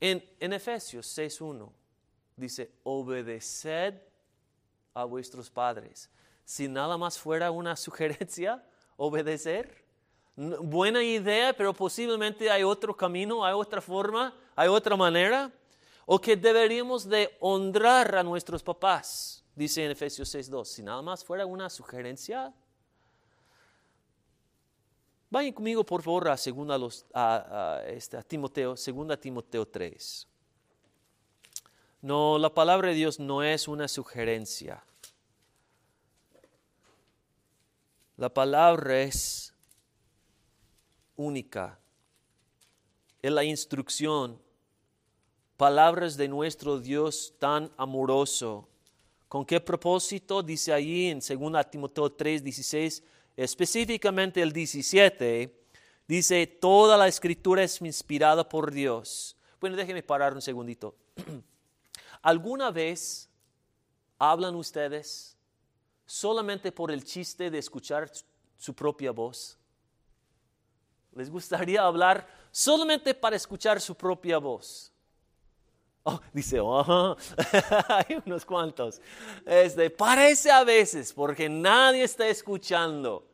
En, 0.00 0.24
en 0.40 0.52
Efesios 0.52 1.06
6.1 1.18 1.70
dice, 2.36 2.70
obedeced 2.82 3.94
a 4.94 5.04
vuestros 5.04 5.50
padres. 5.50 6.10
Si 6.44 6.68
nada 6.68 6.96
más 6.96 7.18
fuera 7.18 7.50
una 7.50 7.76
sugerencia, 7.76 8.64
obedecer. 8.96 9.84
Buena 10.36 11.02
idea, 11.02 11.54
pero 11.54 11.72
posiblemente 11.72 12.50
hay 12.50 12.62
otro 12.62 12.94
camino, 12.94 13.44
hay 13.44 13.54
otra 13.54 13.80
forma, 13.80 14.34
hay 14.54 14.68
otra 14.68 14.96
manera 14.96 15.50
o 16.06 16.20
que 16.20 16.36
deberíamos 16.36 17.08
de 17.08 17.36
honrar 17.40 18.14
a 18.14 18.22
nuestros 18.22 18.62
papás, 18.62 19.44
dice 19.54 19.84
en 19.84 19.90
Efesios 19.90 20.32
6.2. 20.32 20.64
Si 20.64 20.82
nada 20.82 21.02
más 21.02 21.24
fuera 21.24 21.44
una 21.44 21.68
sugerencia, 21.68 22.54
vayan 25.30 25.52
conmigo 25.52 25.84
por 25.84 26.02
favor 26.02 26.28
a, 26.28 26.36
segunda 26.36 26.78
a, 27.14 27.82
este, 27.86 28.22
Timoteo, 28.24 28.76
segunda 28.76 29.16
Timoteo 29.16 29.66
3. 29.66 30.28
No, 32.02 32.38
la 32.38 32.52
palabra 32.52 32.88
de 32.88 32.94
Dios 32.94 33.18
no 33.18 33.42
es 33.42 33.68
una 33.68 33.88
sugerencia. 33.88 34.84
La 38.16 38.32
palabra 38.32 39.02
es 39.02 39.52
única. 41.16 41.78
Es 43.20 43.32
la 43.32 43.44
instrucción 43.44 44.40
palabras 45.56 46.16
de 46.16 46.28
nuestro 46.28 46.78
Dios 46.78 47.34
tan 47.38 47.70
amoroso. 47.76 48.68
¿Con 49.28 49.44
qué 49.44 49.60
propósito? 49.60 50.42
Dice 50.42 50.72
allí 50.72 51.08
en 51.08 51.20
2 51.20 51.70
Timoteo 51.70 52.12
3, 52.12 52.44
16, 52.44 53.02
específicamente 53.36 54.40
el 54.42 54.52
17, 54.52 55.54
dice, 56.08 56.46
toda 56.46 56.96
la 56.96 57.08
escritura 57.08 57.62
es 57.62 57.80
inspirada 57.80 58.48
por 58.48 58.72
Dios. 58.72 59.36
Bueno, 59.60 59.76
déjenme 59.76 60.02
parar 60.02 60.34
un 60.34 60.42
segundito. 60.42 60.96
¿Alguna 62.22 62.70
vez 62.70 63.28
hablan 64.18 64.54
ustedes 64.54 65.36
solamente 66.06 66.72
por 66.72 66.90
el 66.90 67.04
chiste 67.04 67.50
de 67.50 67.58
escuchar 67.58 68.10
su 68.56 68.74
propia 68.74 69.10
voz? 69.10 69.58
¿Les 71.12 71.30
gustaría 71.30 71.82
hablar 71.82 72.26
solamente 72.50 73.14
para 73.14 73.36
escuchar 73.36 73.80
su 73.80 73.94
propia 73.94 74.38
voz? 74.38 74.92
Oh, 76.08 76.20
dice, 76.32 76.60
oh, 76.60 77.16
hay 77.88 78.22
unos 78.24 78.44
cuantos. 78.44 79.00
Este, 79.44 79.90
parece 79.90 80.52
a 80.52 80.62
veces 80.62 81.12
porque 81.12 81.48
nadie 81.48 82.04
está 82.04 82.28
escuchando. 82.28 83.26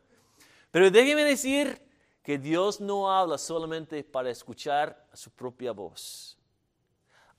Pero 0.70 0.90
déjeme 0.90 1.22
decir 1.22 1.86
que 2.22 2.38
Dios 2.38 2.80
no 2.80 3.12
habla 3.12 3.36
solamente 3.36 4.02
para 4.02 4.30
escuchar 4.30 5.06
su 5.12 5.30
propia 5.32 5.72
voz. 5.72 6.38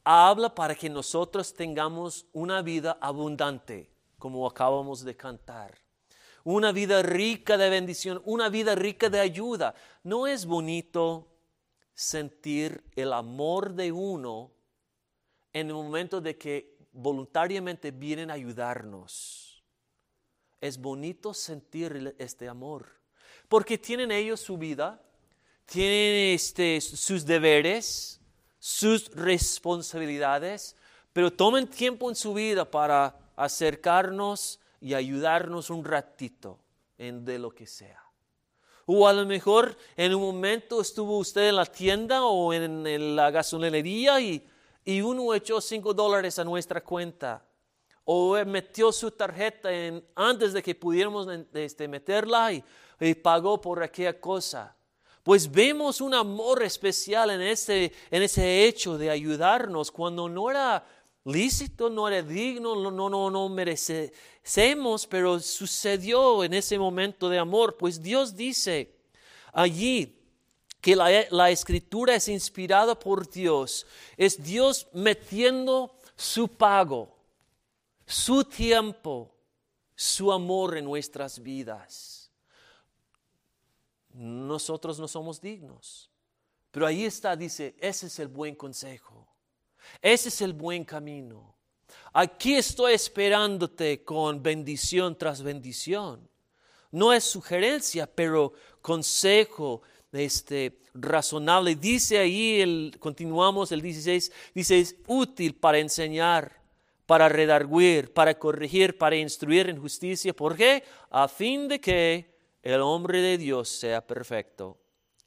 Habla 0.03 0.53
para 0.53 0.75
que 0.75 0.87
nosotros 0.87 1.51
tengamos 1.51 2.27
una 2.31 2.61
vida 2.61 2.99
abundante, 3.01 3.89
como 4.19 4.45
acabamos 4.45 5.03
de 5.03 5.17
cantar. 5.17 5.79
Una 6.43 6.71
vida 6.71 7.01
rica 7.01 7.57
de 7.57 7.71
bendición, 7.71 8.21
una 8.25 8.49
vida 8.49 8.75
rica 8.75 9.09
de 9.09 9.19
ayuda. 9.19 9.73
¿No 10.03 10.27
es 10.27 10.45
bonito 10.45 11.27
sentir 11.95 12.83
el 12.95 13.13
amor 13.13 13.73
de 13.73 13.91
uno 13.91 14.52
en 15.53 15.67
el 15.67 15.73
momento 15.73 16.19
de 16.19 16.37
que 16.37 16.75
voluntariamente 16.91 17.91
vienen 17.91 18.31
a 18.31 18.33
ayudarnos. 18.33 19.63
Es 20.59 20.77
bonito 20.77 21.33
sentir 21.33 22.15
este 22.17 22.49
amor, 22.49 22.87
porque 23.47 23.77
tienen 23.77 24.11
ellos 24.11 24.39
su 24.39 24.57
vida, 24.57 25.01
tienen 25.65 26.33
este, 26.33 26.81
sus 26.81 27.25
deberes, 27.25 28.19
sus 28.59 29.11
responsabilidades, 29.13 30.75
pero 31.11 31.31
tomen 31.31 31.67
tiempo 31.67 32.09
en 32.09 32.15
su 32.15 32.33
vida 32.33 32.69
para 32.69 33.15
acercarnos 33.35 34.59
y 34.79 34.93
ayudarnos 34.93 35.69
un 35.69 35.83
ratito 35.85 36.59
en 36.97 37.25
de 37.25 37.39
lo 37.39 37.51
que 37.51 37.67
sea. 37.67 38.01
O 38.85 39.07
a 39.07 39.13
lo 39.13 39.25
mejor 39.25 39.77
en 39.95 40.13
un 40.13 40.21
momento 40.21 40.81
estuvo 40.81 41.17
usted 41.17 41.49
en 41.49 41.55
la 41.55 41.65
tienda 41.65 42.23
o 42.25 42.53
en 42.53 43.15
la 43.15 43.31
gasolinería 43.31 44.19
y 44.19 44.45
y 44.85 45.01
uno 45.01 45.33
echó 45.33 45.61
cinco 45.61 45.93
dólares 45.93 46.39
a 46.39 46.43
nuestra 46.43 46.81
cuenta 46.81 47.43
o 48.05 48.35
metió 48.45 48.91
su 48.91 49.11
tarjeta 49.11 49.69
antes 50.15 50.53
de 50.53 50.61
que 50.61 50.75
pudiéramos 50.75 51.27
este, 51.53 51.87
meterla 51.87 52.51
y, 52.51 52.63
pagó 53.21 53.59
por 53.59 53.83
aquella 53.83 54.17
cosa. 54.17 54.75
Pues 55.23 55.51
vemos 55.51 55.99
un 55.99 56.13
amor 56.13 56.63
especial 56.63 57.31
en 57.31 57.41
ese, 57.41 57.91
en 58.09 58.23
ese 58.23 58.65
hecho 58.65 58.97
de 58.97 59.09
ayudarnos 59.09 59.91
cuando 59.91 60.29
no 60.29 60.49
era 60.49 60.85
lícito, 61.25 61.89
no 61.89 62.07
era 62.07 62.21
digno, 62.21 62.75
no, 62.75 62.91
no, 62.91 63.09
no, 63.09 63.29
no 63.29 63.49
merecemos, 63.49 65.07
pero 65.07 65.39
sucedió 65.39 66.43
en 66.45 66.53
ese 66.53 66.77
momento 66.77 67.29
de 67.29 67.39
amor. 67.39 67.75
Pues 67.77 68.01
Dios 68.01 68.35
dice 68.35 68.95
allí 69.51 70.22
que 70.83 70.97
la, 70.97 71.09
la 71.29 71.49
escritura 71.49 72.13
es 72.13 72.27
inspirada 72.27 72.99
por 72.99 73.29
Dios, 73.31 73.87
es 74.17 74.43
Dios 74.43 74.85
metiendo 74.91 75.95
su 76.13 76.49
pago, 76.49 77.15
su 78.05 78.43
tiempo, 78.43 79.33
su 79.95 80.29
amor 80.29 80.75
en 80.77 80.83
nuestras 80.83 81.41
vidas. 81.41 82.29
Nosotros 84.13 84.99
no 84.99 85.07
somos 85.07 85.39
dignos, 85.39 86.09
pero 86.69 86.85
ahí 86.85 87.05
está, 87.05 87.33
dice, 87.37 87.77
ese 87.79 88.07
es 88.07 88.19
el 88.19 88.27
buen 88.27 88.53
consejo, 88.53 89.25
ese 90.01 90.27
es 90.27 90.41
el 90.41 90.51
buen 90.51 90.83
camino. 90.83 91.55
Aquí 92.11 92.55
estoy 92.55 92.91
esperándote 92.91 94.03
con 94.03 94.43
bendición 94.43 95.17
tras 95.17 95.41
bendición. 95.41 96.29
No 96.91 97.13
es 97.13 97.23
sugerencia, 97.23 98.05
pero 98.05 98.51
consejo 98.81 99.81
este, 100.13 100.79
razonable. 100.93 101.75
Dice 101.75 102.19
ahí, 102.19 102.61
el, 102.61 102.95
continuamos 102.99 103.71
el 103.71 103.81
16, 103.81 104.31
dice, 104.53 104.79
es 104.79 104.95
útil 105.07 105.55
para 105.55 105.79
enseñar 105.79 106.63
para 107.05 107.29
redarguir, 107.29 108.13
para 108.13 108.33
corregir, 108.33 108.97
para 108.97 109.15
instruir 109.15 109.69
en 109.69 109.79
justicia. 109.79 110.33
¿Por 110.33 110.55
qué? 110.55 110.83
A 111.11 111.27
fin 111.27 111.67
de 111.67 111.79
que 111.79 112.33
el 112.61 112.81
hombre 112.81 113.21
de 113.21 113.37
Dios 113.37 113.69
sea 113.69 114.05
perfecto, 114.05 114.77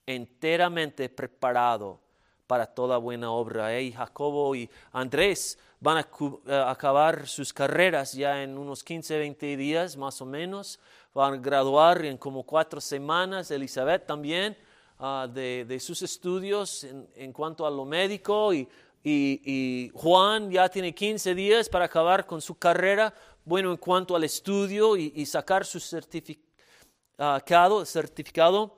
enteramente 0.07 1.09
preparado 1.09 2.01
para 2.47 2.67
toda 2.67 2.97
buena 2.97 3.31
obra. 3.31 3.79
Y 3.79 3.93
Jacobo 3.93 4.55
y 4.55 4.71
Andrés 4.93 5.59
van 5.81 5.99
a, 5.99 6.01
eh, 6.47 6.65
acabar 6.67 7.27
sus 7.27 7.53
carreras 7.53 8.15
ya 8.15 8.43
en 8.43 8.57
unos 8.57 8.83
15, 8.83 9.19
20 9.19 9.57
días 9.57 9.97
más 9.97 10.21
o 10.23 10.27
menos. 10.27 10.81
Van 11.13 11.35
a 11.35 11.37
graduar 11.37 12.05
en 12.05 12.17
como 12.17 12.45
cuatro 12.45 12.81
semanas. 12.81 13.51
Elizabeth 13.51 14.07
también 14.07 14.57
ah, 14.99 15.29
de, 15.33 15.79
sus 15.81 16.03
estudios 16.03 16.85
en, 16.85 17.09
en 17.15 17.33
cuanto 17.33 17.67
a 17.67 17.71
lo 17.71 17.85
médico 17.85 18.53
y 18.53 18.69
y, 19.09 19.93
Juan 19.95 20.51
ya 20.51 20.69
tiene 20.69 20.93
15 20.93 21.33
días 21.35 21.69
para 21.69 21.85
acabar 21.85 22.27
con 22.27 22.41
su 22.41 22.59
carrera, 22.59 23.15
bueno, 23.45 23.71
en 23.71 23.77
cuanto 23.77 24.17
al 24.17 24.25
estudio 24.25 24.97
y, 24.97 25.25
sacar 25.27 25.65
su 25.65 25.79
certificado, 25.79 27.85
certificado. 27.85 28.77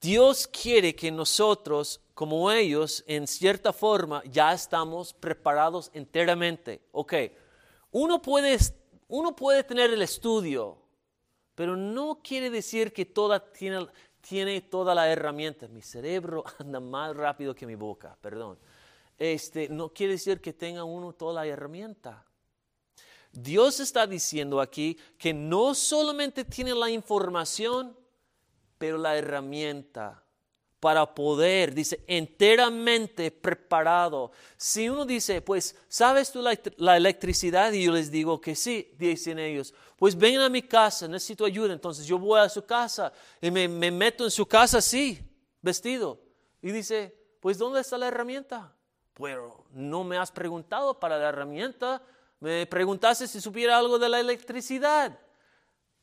Dios 0.00 0.46
quiere 0.46 0.94
que 0.94 1.10
nosotros, 1.10 2.00
como 2.14 2.52
ellos, 2.52 3.02
en 3.08 3.26
cierta 3.26 3.72
forma, 3.72 4.22
ya 4.30 4.52
estamos 4.52 5.12
preparados 5.12 5.90
enteramente. 5.92 6.82
Ok, 6.92 7.14
uno 7.90 8.22
puede, 8.22 8.58
uno 9.08 9.34
puede 9.34 9.64
tener 9.64 9.92
el 9.92 10.02
estudio, 10.02 10.78
pero 11.54 11.76
no 11.76 12.20
quiere 12.22 12.50
decir 12.50 12.92
que 12.92 13.04
toda 13.04 13.52
tiene, 13.52 13.86
tiene 14.20 14.60
toda 14.62 14.94
la 14.94 15.10
herramienta. 15.10 15.68
Mi 15.68 15.82
cerebro 15.82 16.44
anda 16.58 16.80
más 16.80 17.16
rápido 17.16 17.54
que 17.54 17.66
mi 17.66 17.74
boca, 17.74 18.16
perdón. 18.20 18.58
Este, 19.18 19.68
no 19.68 19.90
quiere 19.90 20.14
decir 20.14 20.40
que 20.40 20.52
tenga 20.52 20.84
uno 20.84 21.12
toda 21.12 21.34
la 21.34 21.46
herramienta. 21.46 22.24
Dios 23.30 23.80
está 23.80 24.06
diciendo 24.06 24.60
aquí 24.60 24.98
que 25.16 25.32
no 25.32 25.74
solamente 25.74 26.44
tiene 26.44 26.74
la 26.74 26.90
información, 26.90 27.96
pero 28.78 28.98
la 28.98 29.16
herramienta 29.16 30.21
para 30.82 31.06
poder, 31.06 31.72
dice, 31.72 32.02
enteramente 32.08 33.30
preparado. 33.30 34.32
Si 34.56 34.88
uno 34.88 35.06
dice, 35.06 35.40
pues, 35.40 35.76
¿sabes 35.86 36.32
tú 36.32 36.42
la, 36.42 36.96
electricidad? 36.96 37.70
Y 37.70 37.84
yo 37.84 37.92
les 37.92 38.10
digo 38.10 38.40
que 38.40 38.56
sí, 38.56 38.92
dicen 38.98 39.38
ellos, 39.38 39.72
pues 39.96 40.18
ven 40.18 40.40
a 40.40 40.48
mi 40.48 40.60
casa, 40.60 41.06
necesito 41.06 41.44
ayuda. 41.44 41.72
Entonces 41.72 42.04
yo 42.04 42.18
voy 42.18 42.40
a 42.40 42.48
su 42.48 42.66
casa 42.66 43.12
y 43.40 43.48
me, 43.52 43.68
me 43.68 43.92
meto 43.92 44.24
en 44.24 44.32
su 44.32 44.44
casa 44.44 44.78
así, 44.78 45.20
vestido. 45.60 46.20
Y 46.60 46.72
dice, 46.72 47.16
pues, 47.38 47.58
¿dónde 47.58 47.80
está 47.80 47.96
la 47.96 48.08
herramienta? 48.08 48.74
Pero 49.14 49.64
no 49.70 50.02
me 50.02 50.18
has 50.18 50.32
preguntado 50.32 50.98
para 50.98 51.16
la 51.16 51.28
herramienta, 51.28 52.02
me 52.40 52.66
preguntaste 52.66 53.28
si 53.28 53.40
supiera 53.40 53.78
algo 53.78 54.00
de 54.00 54.08
la 54.08 54.18
electricidad. 54.18 55.16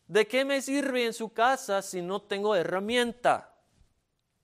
¿De 0.07 0.25
qué 0.25 0.45
me 0.45 0.61
sirve 0.61 1.05
en 1.05 1.13
su 1.13 1.33
casa 1.33 1.81
si 1.81 2.01
no 2.01 2.21
tengo 2.21 2.55
herramienta? 2.55 3.48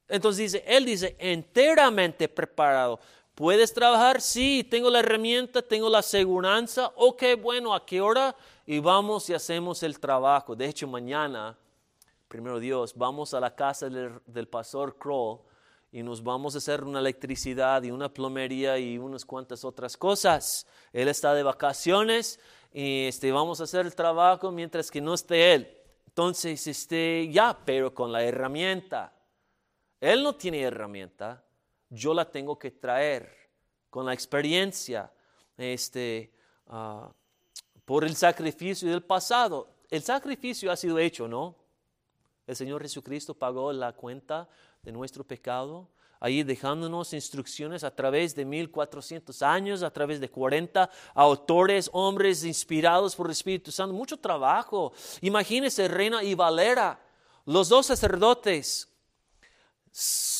Entonces 0.07 0.51
dice, 0.51 0.63
él 0.67 0.85
dice, 0.85 1.15
enteramente 1.19 2.27
preparado. 2.27 2.99
¿Puedes 3.33 3.73
trabajar? 3.73 4.21
Sí, 4.21 4.65
tengo 4.69 4.89
la 4.89 4.99
herramienta, 4.99 5.61
tengo 5.61 5.89
la 5.89 6.01
seguridad. 6.01 6.93
Ok, 6.95 7.23
bueno, 7.41 7.73
¿a 7.73 7.85
qué 7.85 7.99
hora? 7.99 8.33
Y 8.65 8.79
vamos 8.79 9.29
y 9.29 9.33
hacemos 9.33 9.83
el 9.83 9.99
trabajo. 9.99 10.55
De 10.55 10.65
hecho, 10.67 10.87
mañana, 10.87 11.57
primero 12.29 12.59
Dios, 12.59 12.93
vamos 12.95 13.33
a 13.33 13.39
la 13.39 13.53
casa 13.53 13.89
del, 13.89 14.47
pastor 14.47 14.97
Kroll 14.97 15.39
y 15.91 16.01
nos 16.01 16.23
vamos 16.23 16.55
a 16.55 16.59
hacer 16.59 16.83
una 16.83 16.99
electricidad 16.99 17.83
y 17.83 17.91
una 17.91 18.07
plomería 18.07 18.77
y 18.77 18.97
unas 18.97 19.25
cuantas 19.25 19.65
otras 19.65 19.97
cosas. 19.97 20.65
Él 20.93 21.07
está 21.07 21.33
de 21.33 21.43
vacaciones 21.43 22.39
y 22.71 23.07
este, 23.07 23.31
vamos 23.31 23.59
a 23.59 23.65
hacer 23.65 23.85
el 23.85 23.95
trabajo 23.95 24.51
mientras 24.51 24.89
que 24.89 25.01
no 25.01 25.13
esté 25.13 25.53
él. 25.53 25.77
Entonces, 26.07 26.67
este, 26.67 27.27
ya, 27.31 27.57
pero 27.65 27.93
con 27.93 28.11
la 28.11 28.23
herramienta. 28.23 29.14
Él 29.99 30.23
no 30.23 30.35
tiene 30.35 30.61
herramienta, 30.61 31.43
yo 31.89 32.13
la 32.13 32.29
tengo 32.29 32.57
que 32.57 32.71
traer 32.71 33.31
con 33.89 34.05
la 34.05 34.13
experiencia 34.13 35.11
este, 35.57 36.31
ah, 36.67 37.11
por 37.85 38.03
el 38.03 38.15
sacrificio 38.15 38.89
del 38.89 39.03
pasado. 39.03 39.69
El 39.89 40.03
sacrificio 40.03 40.71
ha 40.71 40.75
sido 40.75 40.99
hecho, 40.99 41.27
¿no? 41.27 41.55
El 42.47 42.55
Señor 42.55 42.81
Jesucristo 42.81 43.33
pagó 43.33 43.71
la 43.71 43.93
cuenta 43.93 44.47
de 44.83 44.91
nuestro 44.91 45.23
pecado, 45.23 45.87
ahí 46.19 46.43
dejándonos 46.43 47.13
instrucciones 47.13 47.83
a 47.83 47.93
través 47.93 48.35
de 48.35 48.45
1400 48.45 49.41
años, 49.41 49.81
a 49.81 49.91
través 49.91 50.19
de 50.19 50.29
40 50.29 50.89
autores, 51.13 51.89
hombres 51.93 52.43
inspirados 52.43 53.15
por 53.15 53.27
el 53.27 53.31
Espíritu 53.31 53.71
Santo, 53.71 53.93
mucho 53.93 54.17
trabajo. 54.17 54.93
Imagínese 55.21 55.87
Reina 55.87 56.23
y 56.23 56.35
Valera, 56.35 56.99
los 57.45 57.69
dos 57.69 57.87
sacerdotes 57.87 58.94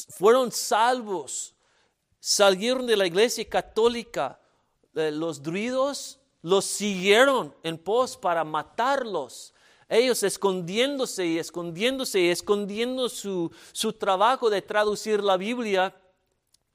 fueron 0.10 0.52
salvos, 0.52 1.56
salieron 2.20 2.86
de 2.88 2.98
la 2.98 3.08
iglesia 3.08 3.48
católica, 3.48 4.40
los 4.94 5.42
druidos 5.42 6.20
los 6.42 6.66
siguieron 6.66 7.56
en 7.64 7.78
pos 7.78 8.16
para 8.16 8.44
matarlos. 8.44 9.54
Ellos 9.90 10.24
escondiéndose 10.24 11.26
y 11.26 11.40
escondiéndose 11.40 12.20
y 12.20 12.30
escondiendo 12.30 13.10
su, 13.10 13.52
trabajo 14.00 14.50
de 14.50 14.62
traducir 14.62 15.24
la 15.24 15.38
Biblia 15.38 15.96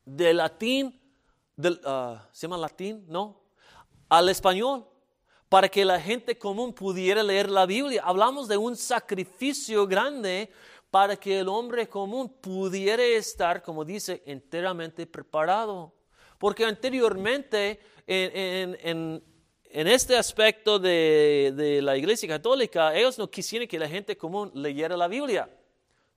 de 0.05 0.33
latín, 0.35 1.01
ah, 1.85 2.29
¿se 2.33 2.47
llama 2.47 2.57
latín? 2.57 3.05
No, 3.09 3.41
al 4.09 4.29
español, 4.29 4.87
para 5.49 5.69
que 5.69 5.85
la 5.85 6.01
gente 6.01 6.39
común 6.39 6.73
pudiera 6.73 7.23
leer 7.23 7.51
la 7.51 7.67
Biblia. 7.67 8.03
Hablamos 8.05 8.49
de 8.49 8.57
un 8.57 8.77
sacrificio 8.77 9.87
grande 9.87 10.51
para 10.91 11.17
que 11.17 11.39
el 11.39 11.49
hombre 11.49 11.89
común 11.89 12.29
pudiera 12.41 13.03
estar, 13.05 13.63
como 13.63 13.85
dice, 13.85 14.23
enteramente 14.27 15.07
preparado. 15.07 15.95
Porque 16.39 16.65
anteriormente, 16.65 17.79
en, 18.07 19.23
este 19.73 20.17
aspecto 20.17 20.79
de, 20.79 21.81
la 21.83 21.97
Iglesia 21.97 22.29
Católica, 22.29 22.95
ellos 22.97 23.19
no 23.19 23.31
quisieron 23.31 23.69
que 23.69 23.79
la 23.79 23.89
gente 23.89 24.17
común 24.17 24.51
leyera 24.55 24.97
la 24.97 25.07
Biblia. 25.07 25.49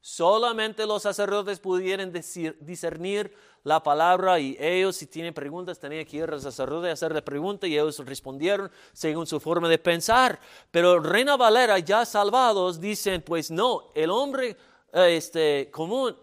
Solamente 0.05 0.85
los 0.85 1.01
sacerdotes 1.01 1.61
pudieran 1.61 2.11
discernir 2.11 3.33
la 3.63 3.81
palabra 3.81 4.37
y 4.37 4.57
ellos 4.59 4.97
si 4.97 5.07
tienen 5.07 5.33
preguntas 5.33 5.79
tenían 5.79 6.03
que 6.03 6.17
ir 6.17 6.29
al 6.29 6.41
sacerdote 6.41 6.89
a 6.89 6.91
hacerle 6.91 7.21
preguntas 7.21 7.69
y 7.69 7.75
ellos 7.75 7.99
respondieron 7.99 8.69
según 8.91 9.25
su 9.25 9.39
forma 9.39 9.69
de 9.69 9.77
pensar. 9.77 10.37
Pero 10.71 10.99
Reina 10.99 11.37
Valera 11.37 11.79
ya 11.79 12.03
salvados 12.03 12.81
dicen, 12.81 13.21
pues 13.21 13.49
no, 13.49 13.91
el 13.95 14.09
hombre 14.09 14.57
eh, 14.91 15.15
este, 15.15 15.71
común 15.71 16.17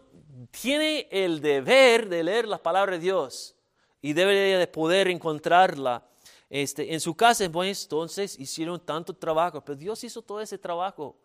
tiene 0.50 1.08
el 1.10 1.40
deber 1.40 2.06
de 2.06 2.22
leer 2.22 2.48
la 2.48 2.58
palabra 2.58 2.96
de 2.96 2.98
Dios 2.98 3.54
y 4.02 4.12
debe 4.12 4.34
de 4.34 4.66
poder 4.66 5.08
encontrarla. 5.08 6.06
Este, 6.50 6.92
en 6.92 7.00
su 7.00 7.14
casa, 7.14 7.48
pues, 7.50 7.84
entonces 7.84 8.38
hicieron 8.38 8.78
tanto 8.78 9.14
trabajo, 9.14 9.64
pero 9.64 9.78
Dios 9.78 10.04
hizo 10.04 10.20
todo 10.20 10.42
ese 10.42 10.58
trabajo 10.58 11.16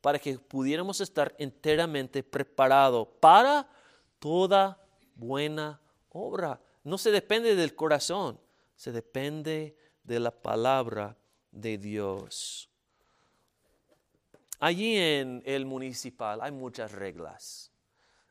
para 0.00 0.18
que 0.18 0.38
pudiéramos 0.38 1.00
estar 1.00 1.34
enteramente 1.38 2.22
preparados 2.22 3.08
para 3.20 3.68
toda 4.18 4.80
buena 5.14 5.80
obra. 6.10 6.60
No 6.84 6.98
se 6.98 7.10
depende 7.10 7.54
del 7.54 7.74
corazón, 7.74 8.40
se 8.76 8.92
depende 8.92 9.76
de 10.04 10.20
la 10.20 10.30
palabra 10.30 11.16
de 11.50 11.78
Dios. 11.78 12.70
allí 14.60 14.96
en 14.96 15.40
el 15.46 15.66
municipal 15.66 16.40
hay 16.42 16.50
muchas 16.50 16.90
reglas. 16.90 17.70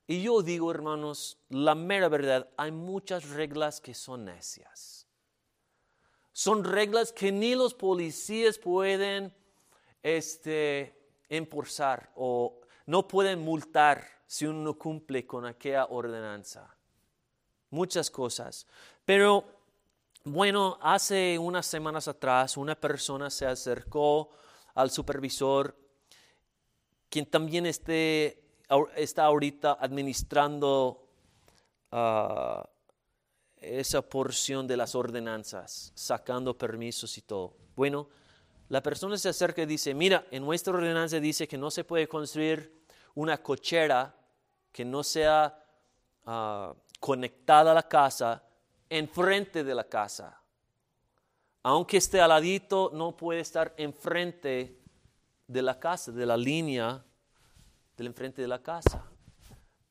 Y 0.07 0.21
yo 0.21 0.41
digo, 0.41 0.71
hermanos, 0.71 1.37
la 1.49 1.75
mera 1.75 2.07
verdad, 2.09 2.49
hay 2.57 2.71
muchas 2.71 3.29
reglas 3.29 3.81
que 3.81 3.93
son 3.93 4.25
necias. 4.25 5.05
Son 6.31 6.63
reglas 6.63 7.11
que 7.11 7.31
ni 7.31 7.55
los 7.55 7.73
policías 7.73 8.57
pueden 8.57 9.33
este, 10.03 10.96
impulsar 11.29 12.11
o 12.15 12.59
no 12.85 13.07
pueden 13.07 13.39
multar 13.39 14.05
si 14.25 14.45
uno 14.45 14.59
no 14.61 14.77
cumple 14.77 15.25
con 15.25 15.45
aquella 15.45 15.85
ordenanza. 15.85 16.75
Muchas 17.69 18.09
cosas. 18.09 18.65
Pero 19.05 19.45
bueno, 20.23 20.77
hace 20.81 21.37
unas 21.37 21.65
semanas 21.65 22.07
atrás 22.07 22.57
una 22.57 22.75
persona 22.75 23.29
se 23.29 23.45
acercó 23.45 24.29
al 24.75 24.91
supervisor, 24.91 25.75
quien 27.09 27.25
también 27.25 27.65
está 27.65 29.23
ahorita 29.25 29.77
administrando 29.79 31.07
ah, 31.91 32.69
esa 33.55 34.01
porción 34.01 34.67
de 34.67 34.77
las 34.77 34.95
ordenanzas, 34.95 35.91
sacando 35.95 36.57
permisos 36.57 37.17
y 37.17 37.21
todo. 37.21 37.55
Bueno, 37.75 38.09
la 38.69 38.83
persona 38.83 39.17
se 39.17 39.29
acerca 39.29 39.61
y 39.61 39.65
dice, 39.65 39.93
mira, 39.93 40.25
en 40.31 40.43
nuestra 40.43 40.73
ordenanza 40.73 41.19
dice 41.19 41.47
que 41.47 41.57
no 41.57 41.71
se 41.71 41.83
puede 41.83 42.07
construir 42.07 42.83
una 43.15 43.41
cochera 43.41 44.15
que 44.71 44.83
no 44.83 45.03
sea 45.03 45.63
ah, 46.25 46.73
conectada 46.99 47.71
a 47.71 47.75
la 47.75 47.87
casa 47.87 48.43
enfrente 48.89 49.63
de 49.63 49.75
la 49.75 49.83
casa. 49.85 50.41
Aunque 51.63 51.97
esté 51.97 52.21
al 52.21 52.29
ladito, 52.29 52.91
no 52.93 53.15
puede 53.15 53.39
estar 53.39 53.73
enfrente 53.77 54.79
de 55.47 55.61
la 55.61 55.79
casa, 55.79 56.11
de 56.11 56.25
la 56.25 56.37
línea 56.37 57.03
del 57.95 58.07
enfrente 58.07 58.41
de 58.41 58.47
la 58.47 58.61
casa. 58.61 59.03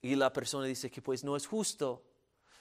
Y 0.00 0.14
la 0.14 0.32
persona 0.32 0.66
dice 0.66 0.90
que 0.90 1.02
pues 1.02 1.24
no 1.24 1.34
es 1.36 1.46
justo. 1.46 2.04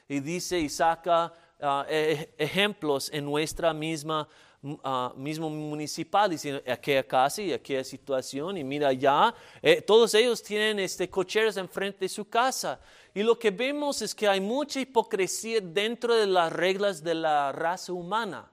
Y 0.08 0.19
dice 0.19 0.60
y 0.60 0.69
saca 0.69 1.34
ah, 1.62 1.86
e, 1.88 2.34
ejemplos 2.38 3.10
en 3.12 3.25
nuestra 3.25 3.73
misma 3.73 4.28
uh, 4.65 5.15
mismo 5.15 5.49
municipal, 5.49 6.30
diciendo 6.30 6.62
aquella 6.67 7.04
casa 7.04 7.41
y 7.41 7.54
aquella 7.54 7.84
situación, 7.84 8.58
y 8.58 8.63
mira 8.63 8.91
ya, 8.93 9.34
eh, 9.62 9.82
todos 9.82 10.13
ellos 10.15 10.41
tienen 10.41 10.80
este, 10.80 11.10
cocheras 11.10 11.58
enfrente 11.58 11.99
de 11.99 12.10
su 12.10 12.28
casa. 12.28 12.80
Y 13.13 13.21
lo 13.21 13.38
que 13.38 13.51
vemos 13.51 14.01
es 14.01 14.15
que 14.15 14.28
hay 14.28 14.41
mucha 14.41 14.80
hipocresía 14.80 15.62
dentro 15.62 16.15
de 16.15 16.25
las 16.25 16.51
reglas 16.51 17.04
de 17.04 17.13
la 17.13 17.51
raza 17.51 17.93
humana. 17.93 18.51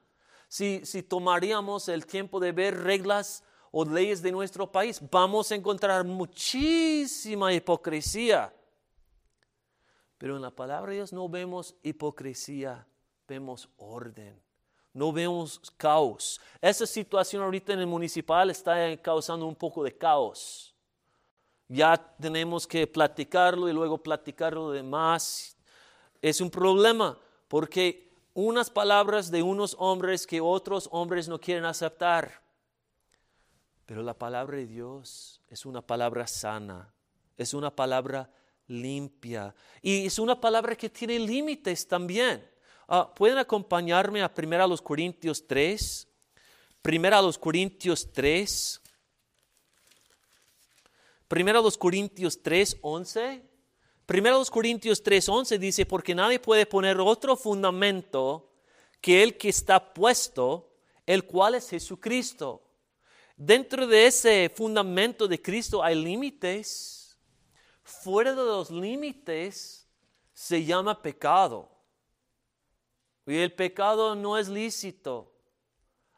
Si, 0.48 0.84
si 0.84 1.02
tomaríamos 1.02 1.88
el 1.88 2.04
tiempo 2.04 2.38
de 2.38 2.52
ver 2.52 2.78
reglas 2.82 3.42
o 3.70 3.84
leyes 3.86 4.20
de 4.20 4.30
nuestro 4.32 4.70
país, 4.70 5.00
vamos 5.10 5.50
a 5.50 5.54
encontrar 5.54 6.04
muchísima 6.04 7.54
hipocresía. 7.54 8.52
Pero 10.18 10.36
en 10.36 10.42
la 10.42 10.50
palabra 10.50 10.90
de 10.90 10.96
Dios 10.98 11.12
no 11.12 11.28
vemos 11.28 11.74
hipocresía, 11.82 12.86
vemos 13.26 13.70
orden. 13.78 14.41
No 14.92 15.12
vemos 15.12 15.60
caos. 15.76 16.40
Esa 16.60 16.86
situación 16.86 17.42
ahorita 17.42 17.72
en 17.72 17.80
el 17.80 17.86
municipal 17.86 18.50
está 18.50 18.96
causando 18.98 19.46
un 19.46 19.54
poco 19.54 19.82
de 19.82 19.96
caos. 19.96 20.74
Ya 21.68 21.96
tenemos 22.20 22.66
que 22.66 22.86
platicarlo 22.86 23.68
y 23.68 23.72
luego 23.72 23.96
platicarlo 23.96 24.70
de 24.70 24.82
más. 24.82 25.56
Es 26.20 26.40
un 26.40 26.50
problema 26.50 27.18
porque 27.48 28.12
unas 28.34 28.68
palabras 28.68 29.30
de 29.30 29.42
unos 29.42 29.74
hombres 29.78 30.26
que 30.26 30.40
otros 30.40 30.88
hombres 30.92 31.28
no 31.28 31.40
quieren 31.40 31.64
aceptar. 31.64 32.42
Pero 33.86 34.02
la 34.02 34.14
palabra 34.14 34.58
de 34.58 34.66
Dios 34.66 35.40
es 35.48 35.66
una 35.66 35.82
palabra 35.82 36.26
sana, 36.26 36.92
es 37.36 37.54
una 37.54 37.74
palabra 37.74 38.30
limpia 38.66 39.54
y 39.82 40.06
es 40.06 40.18
una 40.18 40.40
palabra 40.40 40.76
que 40.76 40.88
tiene 40.88 41.18
límites 41.18 41.86
también. 41.86 42.51
Ah, 42.94 43.10
¿Pueden 43.10 43.38
acompañarme 43.38 44.20
a 44.20 44.30
1 44.36 44.76
Corintios 44.84 45.46
3? 45.46 46.06
1 46.84 47.32
Corintios 47.40 48.12
3. 48.12 48.82
1 51.30 51.70
Corintios 51.78 52.42
3, 52.42 52.76
11. 52.82 53.42
1 54.06 54.44
Corintios 54.50 55.02
3, 55.02 55.26
11 55.26 55.58
dice, 55.58 55.86
porque 55.86 56.14
nadie 56.14 56.38
puede 56.38 56.66
poner 56.66 57.00
otro 57.00 57.34
fundamento 57.34 58.52
que 59.00 59.22
el 59.22 59.38
que 59.38 59.48
está 59.48 59.94
puesto, 59.94 60.74
el 61.06 61.24
cual 61.24 61.54
es 61.54 61.70
Jesucristo. 61.70 62.62
Dentro 63.38 63.86
de 63.86 64.06
ese 64.06 64.52
fundamento 64.54 65.26
de 65.26 65.40
Cristo 65.40 65.82
hay 65.82 65.94
límites. 65.94 67.16
Fuera 67.84 68.32
de 68.32 68.44
los 68.44 68.70
límites 68.70 69.88
se 70.34 70.62
llama 70.62 71.00
pecado. 71.00 71.71
Y 73.26 73.36
el 73.36 73.52
pecado 73.52 74.14
no 74.14 74.36
es 74.38 74.48
lícito. 74.48 75.32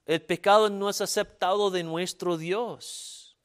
El 0.06 0.22
pecado 0.22 0.68
no 0.70 0.90
es 0.90 1.00
aceptado 1.00 1.70
de 1.70 1.82
nuestro 1.82 2.36
Dios. 2.36 3.36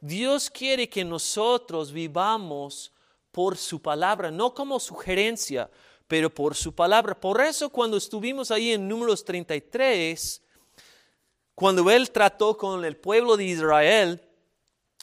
Dios 0.00 0.50
quiere 0.50 0.88
que 0.88 1.04
nosotros 1.04 1.92
vivamos 1.92 2.92
por 3.30 3.56
su 3.56 3.80
palabra, 3.80 4.30
no 4.30 4.54
como 4.54 4.78
sugerencia, 4.78 5.70
pero 6.06 6.32
por 6.32 6.54
su 6.54 6.74
palabra. 6.74 7.18
Por 7.18 7.40
eso 7.40 7.70
cuando 7.70 7.96
estuvimos 7.96 8.50
ahí 8.50 8.72
en 8.72 8.86
números 8.86 9.24
33, 9.24 10.42
cuando 11.54 11.90
él 11.90 12.10
trató 12.10 12.56
con 12.56 12.84
el 12.84 12.96
pueblo 12.96 13.36
de 13.36 13.44
Israel 13.44 14.20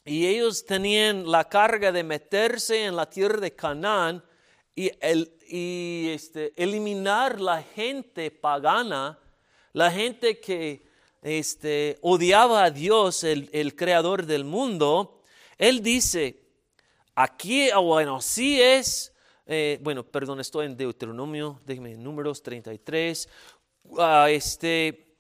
y 0.06 0.28
ellos 0.28 0.66
tenían 0.66 1.30
la 1.30 1.48
carga 1.48 1.92
de 1.92 2.04
meterse 2.04 2.86
en 2.86 2.96
la 2.96 3.10
tierra 3.10 3.40
de 3.40 3.56
Canaán 3.56 4.24
y, 4.76 4.92
el, 5.00 5.38
y 5.52 6.10
este, 6.10 6.54
eliminar 6.56 7.42
la 7.42 7.62
gente 7.62 8.32
pagana, 8.32 9.20
la 9.74 9.92
gente 9.92 10.40
que 10.40 10.88
este, 11.22 11.98
odiaba 12.02 12.64
a 12.64 12.72
Dios, 12.72 13.24
el, 13.24 13.50
el 13.52 13.76
creador 13.76 14.26
del 14.26 14.46
mundo, 14.46 15.22
él 15.58 15.84
dice, 15.84 16.42
aquí, 17.16 17.70
ah, 17.70 17.80
bueno, 17.80 18.22
sí 18.22 18.62
es, 18.62 19.14
eh, 19.46 19.78
bueno, 19.82 20.04
perdón, 20.04 20.40
estoy 20.40 20.66
en 20.66 20.78
Deuteronomio, 20.78 21.60
déjenme, 21.66 21.96
números 21.96 22.42
33, 22.42 23.28
uh, 23.84 24.02
este, 24.30 25.18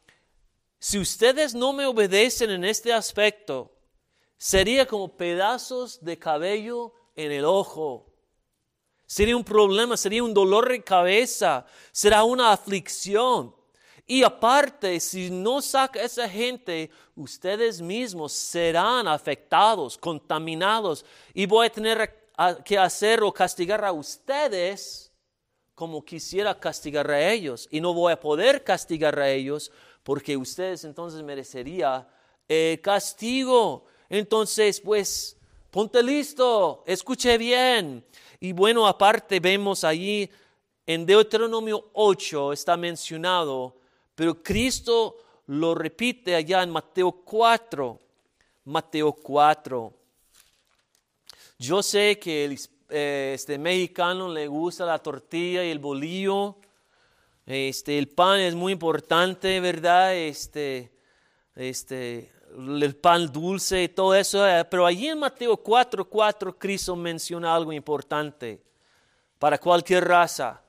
si 0.79 0.97
ustedes 0.97 1.53
no 1.53 1.73
me 1.73 1.85
obedecen 1.85 2.49
en 2.49 2.63
este 2.63 2.93
aspecto, 2.93 3.71
sería 4.37 4.87
como 4.87 5.15
pedazos 5.15 6.03
de 6.03 6.17
cabello 6.17 6.93
en 7.15 7.31
el 7.31 7.45
ojo. 7.45 8.10
Sería 9.11 9.35
un 9.35 9.43
problema, 9.43 9.97
sería 9.97 10.23
un 10.23 10.33
dolor 10.33 10.69
de 10.69 10.81
cabeza, 10.81 11.65
será 11.91 12.23
una 12.23 12.53
aflicción. 12.53 13.53
Y 14.07 14.23
aparte, 14.23 15.01
si 15.01 15.29
no 15.29 15.61
saca 15.61 16.01
esa 16.01 16.29
gente, 16.29 16.89
ustedes 17.17 17.81
mismos 17.81 18.31
serán 18.31 19.09
afectados, 19.09 19.97
contaminados. 19.97 21.03
Y 21.33 21.45
voy 21.45 21.65
a 21.67 21.69
tener 21.69 22.29
que 22.63 22.77
hacer 22.77 23.21
o 23.21 23.33
castigar 23.33 23.83
a 23.83 23.91
ustedes 23.91 25.11
como 25.75 26.05
quisiera 26.05 26.57
castigar 26.57 27.11
a 27.11 27.33
ellos. 27.33 27.67
Y 27.69 27.81
no 27.81 27.93
voy 27.93 28.13
a 28.13 28.19
poder 28.19 28.63
castigar 28.63 29.19
a 29.19 29.29
ellos 29.29 29.73
porque 30.03 30.37
ustedes 30.37 30.85
entonces 30.85 31.21
merecería 31.21 32.07
eh, 32.47 32.79
castigo. 32.81 33.83
Entonces, 34.07 34.79
pues, 34.79 35.35
ponte 35.69 36.01
listo, 36.01 36.85
escuche 36.87 37.37
bien. 37.37 38.05
Y 38.43 38.53
bueno, 38.53 38.87
aparte 38.87 39.39
vemos 39.39 39.83
allí 39.83 40.27
en 40.87 41.05
Deuteronomio 41.05 41.91
8 41.93 42.53
está 42.53 42.75
mencionado, 42.75 43.75
pero 44.15 44.41
Cristo 44.41 45.15
lo 45.45 45.75
repite 45.75 46.33
allá 46.33 46.63
en 46.63 46.71
Mateo 46.71 47.11
4. 47.11 47.99
Mateo 48.65 49.13
4. 49.13 49.93
Yo 51.59 51.83
sé 51.83 52.17
que 52.17 52.45
el, 52.45 52.59
eh, 52.89 53.33
este 53.35 53.59
mexicano 53.59 54.27
le 54.33 54.47
gusta 54.47 54.85
la 54.85 54.97
tortilla 54.97 55.63
y 55.63 55.69
el 55.69 55.77
bolillo. 55.77 56.55
Este, 57.45 57.99
el 57.99 58.07
pan 58.07 58.39
es 58.39 58.55
muy 58.55 58.73
importante, 58.73 59.59
¿verdad? 59.59 60.15
Este, 60.15 60.91
este, 61.55 62.31
el 62.57 62.95
pan 62.95 63.31
dulce 63.31 63.83
y 63.83 63.89
todo 63.89 64.15
eso. 64.15 64.47
Eh, 64.47 64.65
pero 64.65 64.85
allí 64.85 65.07
en 65.07 65.19
Mateo 65.19 65.57
4, 65.57 66.07
4, 66.07 66.57
Cristo 66.57 66.95
menciona 66.95 67.55
algo 67.55 67.71
importante 67.71 68.63
para 69.39 69.57
cualquier 69.57 70.05
raza. 70.05 70.61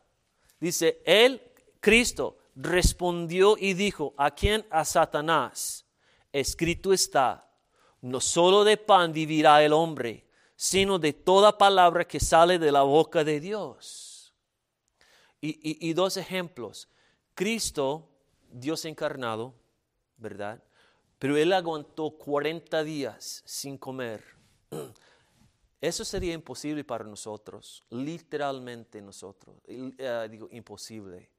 Dice, 0.59 1.03
Él, 1.05 1.43
Cristo, 1.81 2.39
respondió 2.55 3.57
y 3.59 3.75
dijo, 3.75 4.15
¿a 4.17 4.31
quién? 4.31 4.67
A 4.71 4.85
Satanás. 4.85 5.85
Escrito 6.33 6.93
está, 6.93 7.49
no 8.01 8.21
solo 8.21 8.65
de 8.65 8.77
pan 8.77 9.13
vivirá 9.13 9.63
el 9.63 9.73
hombre, 9.73 10.27
sino 10.57 10.99
de 10.99 11.13
toda 11.13 11.59
palabra 11.59 12.07
que 12.07 12.21
sale 12.21 12.59
de 12.59 12.73
la 12.73 12.83
boca 12.83 13.25
de 13.25 13.41
Dios. 13.41 14.33
Y, 15.41 15.93
dos 15.93 16.17
ejemplos. 16.17 16.89
Cristo, 17.35 18.09
Dios 18.49 18.85
encarnado, 18.85 19.55
¿verdad? 20.17 20.63
Pero 21.23 21.37
él 21.37 21.53
aguantó 21.53 22.11
40 22.11 22.83
días 22.83 23.45
sin 23.47 23.79
comer. 23.79 24.25
Eso 25.81 26.05
sería 26.05 26.35
imposible 26.35 26.83
para 26.83 27.05
nosotros, 27.05 27.85
literalmente 27.91 29.01
nosotros. 29.01 29.55
Eh, 29.69 30.29
digo, 30.29 30.49
imposible. 30.51 31.31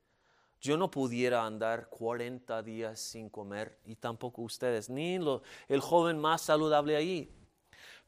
Yo 0.62 0.78
no 0.78 0.89
pudiera 0.89 1.46
andar 1.46 1.89
40 1.89 2.63
días 2.63 2.98
sin 2.98 3.30
comer 3.30 3.78
y 3.84 3.98
tampoco 3.98 4.43
ustedes, 4.43 4.89
ni 4.89 5.19
el 5.67 5.82
joven 5.82 6.17
más 6.17 6.43
saludable 6.43 6.96
ahí. 6.96 7.30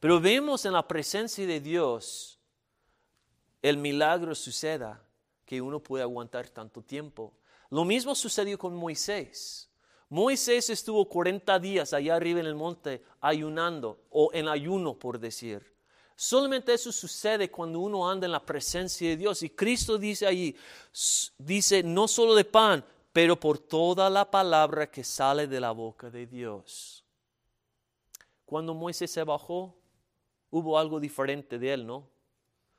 Pero 0.00 0.18
vemos 0.18 0.64
en 0.64 0.72
la 0.72 0.88
presencia 0.88 1.46
de 1.46 1.60
Dios 1.60 2.40
el 3.60 3.76
milagro 3.76 4.34
suceda 4.34 5.04
que 5.44 5.60
uno 5.60 5.82
puede 5.82 6.04
aguantar 6.04 6.48
tanto 6.48 6.80
tiempo. 6.80 7.34
Lo 7.68 7.84
mismo 7.84 8.14
sucedió 8.14 8.56
con 8.56 8.74
Moisés. 8.74 9.68
Moisés 10.08 10.70
estuvo 10.70 11.08
40 11.08 11.58
días 11.58 11.92
allá 11.92 12.14
arriba 12.14 12.40
en 12.40 12.46
el 12.46 12.54
monte 12.54 13.02
ayunando 13.20 13.98
o 14.10 14.30
en 14.32 14.48
ayuno 14.48 14.94
por 14.94 15.18
decir. 15.18 15.74
Solamente 16.14 16.72
eso 16.72 16.92
sucede 16.92 17.50
cuando 17.50 17.80
uno 17.80 18.08
anda 18.08 18.24
en 18.26 18.32
la 18.32 18.44
presencia 18.44 19.08
de 19.08 19.16
Dios. 19.16 19.42
Y 19.42 19.50
Cristo 19.50 19.98
dice 19.98 20.26
allí, 20.26 20.56
dice 21.36 21.82
no 21.82 22.08
solo 22.08 22.34
de 22.34 22.44
pan, 22.44 22.84
pero 23.12 23.38
por 23.38 23.58
toda 23.58 24.08
la 24.08 24.30
palabra 24.30 24.90
que 24.90 25.04
sale 25.04 25.46
de 25.46 25.60
la 25.60 25.72
boca 25.72 26.08
de 26.08 26.26
Dios. 26.26 27.04
Cuando 28.46 28.74
Moisés 28.74 29.10
se 29.10 29.24
bajó, 29.24 29.74
hubo 30.50 30.78
algo 30.78 31.00
diferente 31.00 31.58
de 31.58 31.72
él, 31.72 31.86
¿no? 31.86 32.08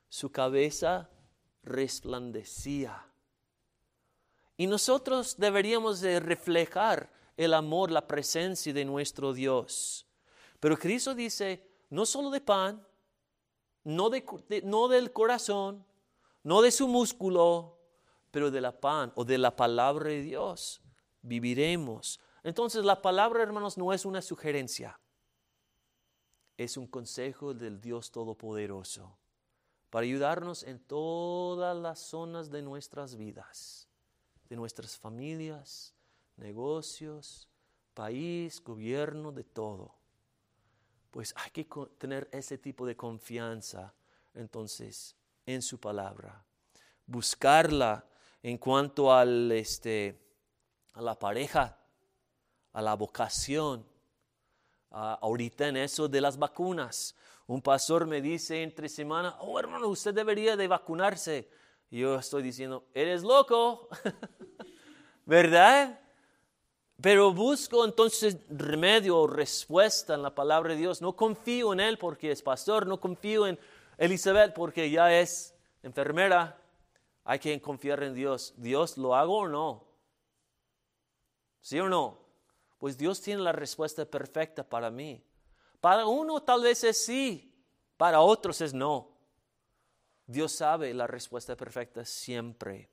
Su 0.07 0.31
cabeza 0.31 1.09
resplandecía. 1.61 3.05
Y 4.55 4.65
nosotros 4.65 5.35
deberíamos 5.37 5.99
de 5.99 6.19
reflejar 6.19 7.16
el 7.37 7.53
amor, 7.53 7.91
la 7.91 8.07
presencia 8.07 8.73
de 8.73 8.83
nuestro 8.83 9.33
Dios. 9.33 10.05
Pero 10.59 10.77
Cristo 10.77 11.13
dice, 11.13 11.65
no 11.89 12.05
solo 12.05 12.31
de 12.31 12.41
pan, 12.41 12.85
no, 13.83 14.09
no 14.63 14.87
del 14.87 15.13
corazón, 15.13 15.85
no 16.43 16.61
de 16.61 16.71
su 16.71 16.87
músculo, 16.87 17.77
pero 18.31 18.51
de 18.51 18.59
la 18.59 18.77
pan 18.77 19.13
o 19.15 19.23
de 19.23 19.37
la 19.37 19.55
palabra 19.55 20.09
de 20.09 20.21
Dios 20.21 20.81
viviremos. 21.21 22.19
Entonces 22.43 22.83
la 22.83 23.01
palabra, 23.01 23.43
hermanos, 23.43 23.77
no 23.77 23.93
es 23.93 24.05
una 24.05 24.21
sugerencia, 24.21 24.99
es 26.57 26.75
un 26.75 26.87
consejo 26.87 27.53
del 27.53 27.79
Dios 27.79 28.11
Todopoderoso 28.11 29.17
para 29.89 30.03
ayudarnos 30.03 30.63
en 30.63 30.79
todas 30.79 31.75
las 31.77 31.99
zonas 31.99 32.49
de 32.49 32.61
nuestras 32.61 33.15
vidas, 33.15 33.87
de 34.49 34.55
nuestras 34.55 34.97
familias, 34.97 35.96
negocios, 36.37 37.49
país, 37.93 38.63
gobierno, 38.63 39.31
de 39.31 39.43
todo 39.43 39.97
pues 41.17 41.33
hay 41.35 41.49
que 41.49 41.67
tener 41.97 42.29
ese 42.31 42.59
tipo 42.59 42.85
de 42.85 42.95
confianza 42.95 43.91
entonces 44.35 45.15
en 45.47 45.63
su 45.63 45.79
palabra. 45.79 46.45
Buscarla 47.07 48.05
en 48.43 48.59
cuanto 48.59 49.11
al, 49.11 49.51
este, 49.51 50.15
a 50.93 51.01
la 51.01 51.17
pareja, 51.17 51.75
a 52.71 52.81
la 52.83 52.93
vocación. 52.93 53.83
ahorita 54.91 55.67
en 55.67 55.77
eso 55.77 56.07
de 56.07 56.21
las 56.21 56.37
vacunas. 56.37 57.15
Un 57.47 57.63
pastor 57.63 58.05
me 58.05 58.21
dice 58.21 58.61
entre 58.61 58.87
semana, 58.87 59.37
oh 59.39 59.57
hermano, 59.57 59.87
usted 59.87 60.13
debería 60.13 60.55
de 60.55 60.67
vacunarse. 60.67 61.49
Y 61.89 62.01
yo 62.01 62.19
estoy 62.19 62.43
diciendo, 62.43 62.85
eres 62.93 63.23
loco, 63.23 63.89
¿verdad? 65.25 65.99
Pero 66.99 67.31
busco 67.31 67.85
entonces 67.85 68.37
remedio 68.49 69.19
o 69.19 69.27
respuesta 69.27 70.15
en 70.15 70.23
la 70.23 70.33
palabra 70.33 70.73
de 70.73 70.79
Dios. 70.79 71.01
No 71.01 71.15
confío 71.15 71.73
en 71.73 71.79
él 71.79 71.97
porque 71.97 72.31
es 72.31 72.41
pastor, 72.41 72.87
no 72.87 72.99
confío 72.99 73.45
en 73.45 73.59
Elizabeth 73.97 74.53
porque 74.53 74.89
ya 74.89 75.13
es 75.13 75.53
enfermera. 75.83 76.59
Hay 77.23 77.39
que 77.39 77.61
confiar 77.61 78.01
en 78.03 78.15
Dios. 78.15 78.53
¿Dios 78.57 78.97
lo 78.97 79.15
hago 79.15 79.39
o 79.39 79.47
no? 79.47 79.87
¿Sí 81.61 81.79
o 81.79 81.87
no? 81.87 82.19
Pues 82.79 82.97
Dios 82.97 83.21
tiene 83.21 83.41
la 83.41 83.51
respuesta 83.51 84.05
perfecta 84.05 84.63
para 84.63 84.89
mí. 84.89 85.23
Para 85.79 86.05
uno 86.05 86.41
tal 86.41 86.63
vez 86.63 86.83
es 86.83 87.05
sí, 87.05 87.53
para 87.97 88.21
otros 88.21 88.61
es 88.61 88.73
no. 88.73 89.09
Dios 90.25 90.51
sabe 90.51 90.93
la 90.93 91.07
respuesta 91.07 91.55
perfecta 91.55 92.03
siempre, 92.03 92.89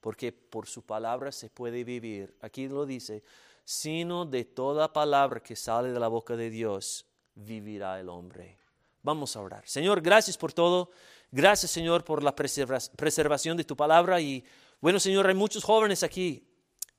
porque 0.00 0.32
por 0.32 0.66
su 0.66 0.84
palabra 0.84 1.32
se 1.32 1.50
puede 1.50 1.84
vivir. 1.84 2.36
Aquí 2.40 2.68
lo 2.68 2.86
dice, 2.86 3.22
sino 3.68 4.24
de 4.24 4.46
toda 4.46 4.94
palabra 4.94 5.42
que 5.42 5.54
sale 5.54 5.92
de 5.92 6.00
la 6.00 6.08
boca 6.08 6.36
de 6.36 6.48
Dios 6.48 7.04
vivirá 7.34 8.00
el 8.00 8.08
hombre. 8.08 8.56
Vamos 9.02 9.36
a 9.36 9.42
orar. 9.42 9.68
Señor, 9.68 10.00
gracias 10.00 10.38
por 10.38 10.54
todo. 10.54 10.90
Gracias, 11.30 11.70
Señor, 11.70 12.02
por 12.02 12.22
la 12.22 12.34
preservación 12.34 13.58
de 13.58 13.64
tu 13.64 13.76
palabra. 13.76 14.22
Y 14.22 14.42
bueno, 14.80 14.98
Señor, 14.98 15.26
hay 15.26 15.34
muchos 15.34 15.64
jóvenes 15.64 16.02
aquí 16.02 16.48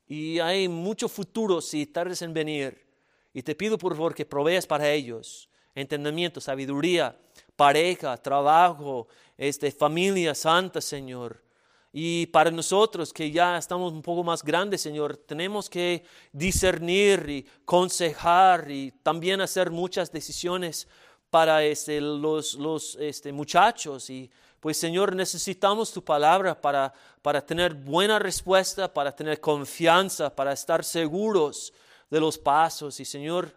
y 0.06 0.38
hay 0.38 0.68
mucho 0.68 1.08
futuro 1.08 1.60
si 1.60 1.86
tardes 1.86 2.22
en 2.22 2.32
venir. 2.32 2.86
Y 3.34 3.42
te 3.42 3.56
pido, 3.56 3.76
por 3.76 3.96
favor, 3.96 4.14
que 4.14 4.24
proveas 4.24 4.64
para 4.64 4.88
ellos 4.92 5.50
entendimiento, 5.74 6.40
sabiduría, 6.40 7.18
pareja, 7.56 8.16
trabajo, 8.16 9.08
este, 9.36 9.72
familia 9.72 10.36
santa, 10.36 10.80
Señor. 10.80 11.42
Y 11.92 12.26
para 12.26 12.50
nosotros 12.50 13.12
que 13.12 13.30
ya 13.30 13.58
estamos 13.58 13.92
un 13.92 14.02
poco 14.02 14.22
más 14.22 14.44
grandes, 14.44 14.80
Señor, 14.80 15.16
tenemos 15.16 15.68
que 15.68 16.04
discernir 16.32 17.28
y 17.28 17.46
consejar 17.64 18.70
y 18.70 18.92
también 19.02 19.40
hacer 19.40 19.70
muchas 19.70 20.12
decisiones 20.12 20.86
para 21.30 21.64
este, 21.64 22.00
los, 22.00 22.54
los 22.54 22.96
este, 22.96 23.32
muchachos. 23.32 24.08
Y 24.08 24.30
pues, 24.60 24.76
Señor, 24.76 25.16
necesitamos 25.16 25.92
tu 25.92 26.04
palabra 26.04 26.60
para, 26.60 26.92
para 27.22 27.44
tener 27.44 27.74
buena 27.74 28.20
respuesta, 28.20 28.92
para 28.92 29.10
tener 29.10 29.40
confianza, 29.40 30.34
para 30.34 30.52
estar 30.52 30.84
seguros 30.84 31.72
de 32.08 32.20
los 32.20 32.38
pasos. 32.38 33.00
Y, 33.00 33.04
Señor, 33.04 33.52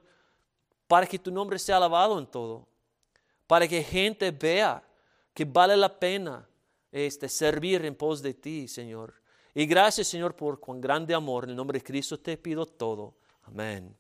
para 0.87 1.05
que 1.05 1.19
tu 1.19 1.29
nombre 1.29 1.59
sea 1.59 1.77
alabado 1.77 2.17
en 2.17 2.25
todo, 2.25 2.67
para 3.45 3.67
que 3.67 3.83
gente 3.83 4.31
vea 4.31 4.83
que 5.35 5.45
vale 5.45 5.77
la 5.77 5.99
pena 5.99 6.47
este, 6.93 7.27
servir 7.27 7.83
en 7.83 7.95
pos 7.95 8.21
de 8.21 8.35
ti, 8.35 8.67
Señor. 8.69 9.15
Y 9.53 9.65
gracias, 9.65 10.07
Señor, 10.07 10.35
por 10.35 10.59
cuán 10.59 10.79
grande 10.79 11.13
amor. 11.13 11.43
En 11.43 11.49
el 11.49 11.55
nombre 11.55 11.79
de 11.79 11.83
Cristo 11.83 12.19
te 12.19 12.37
pido 12.37 12.65
todo. 12.65 13.15
Amén. 13.43 13.93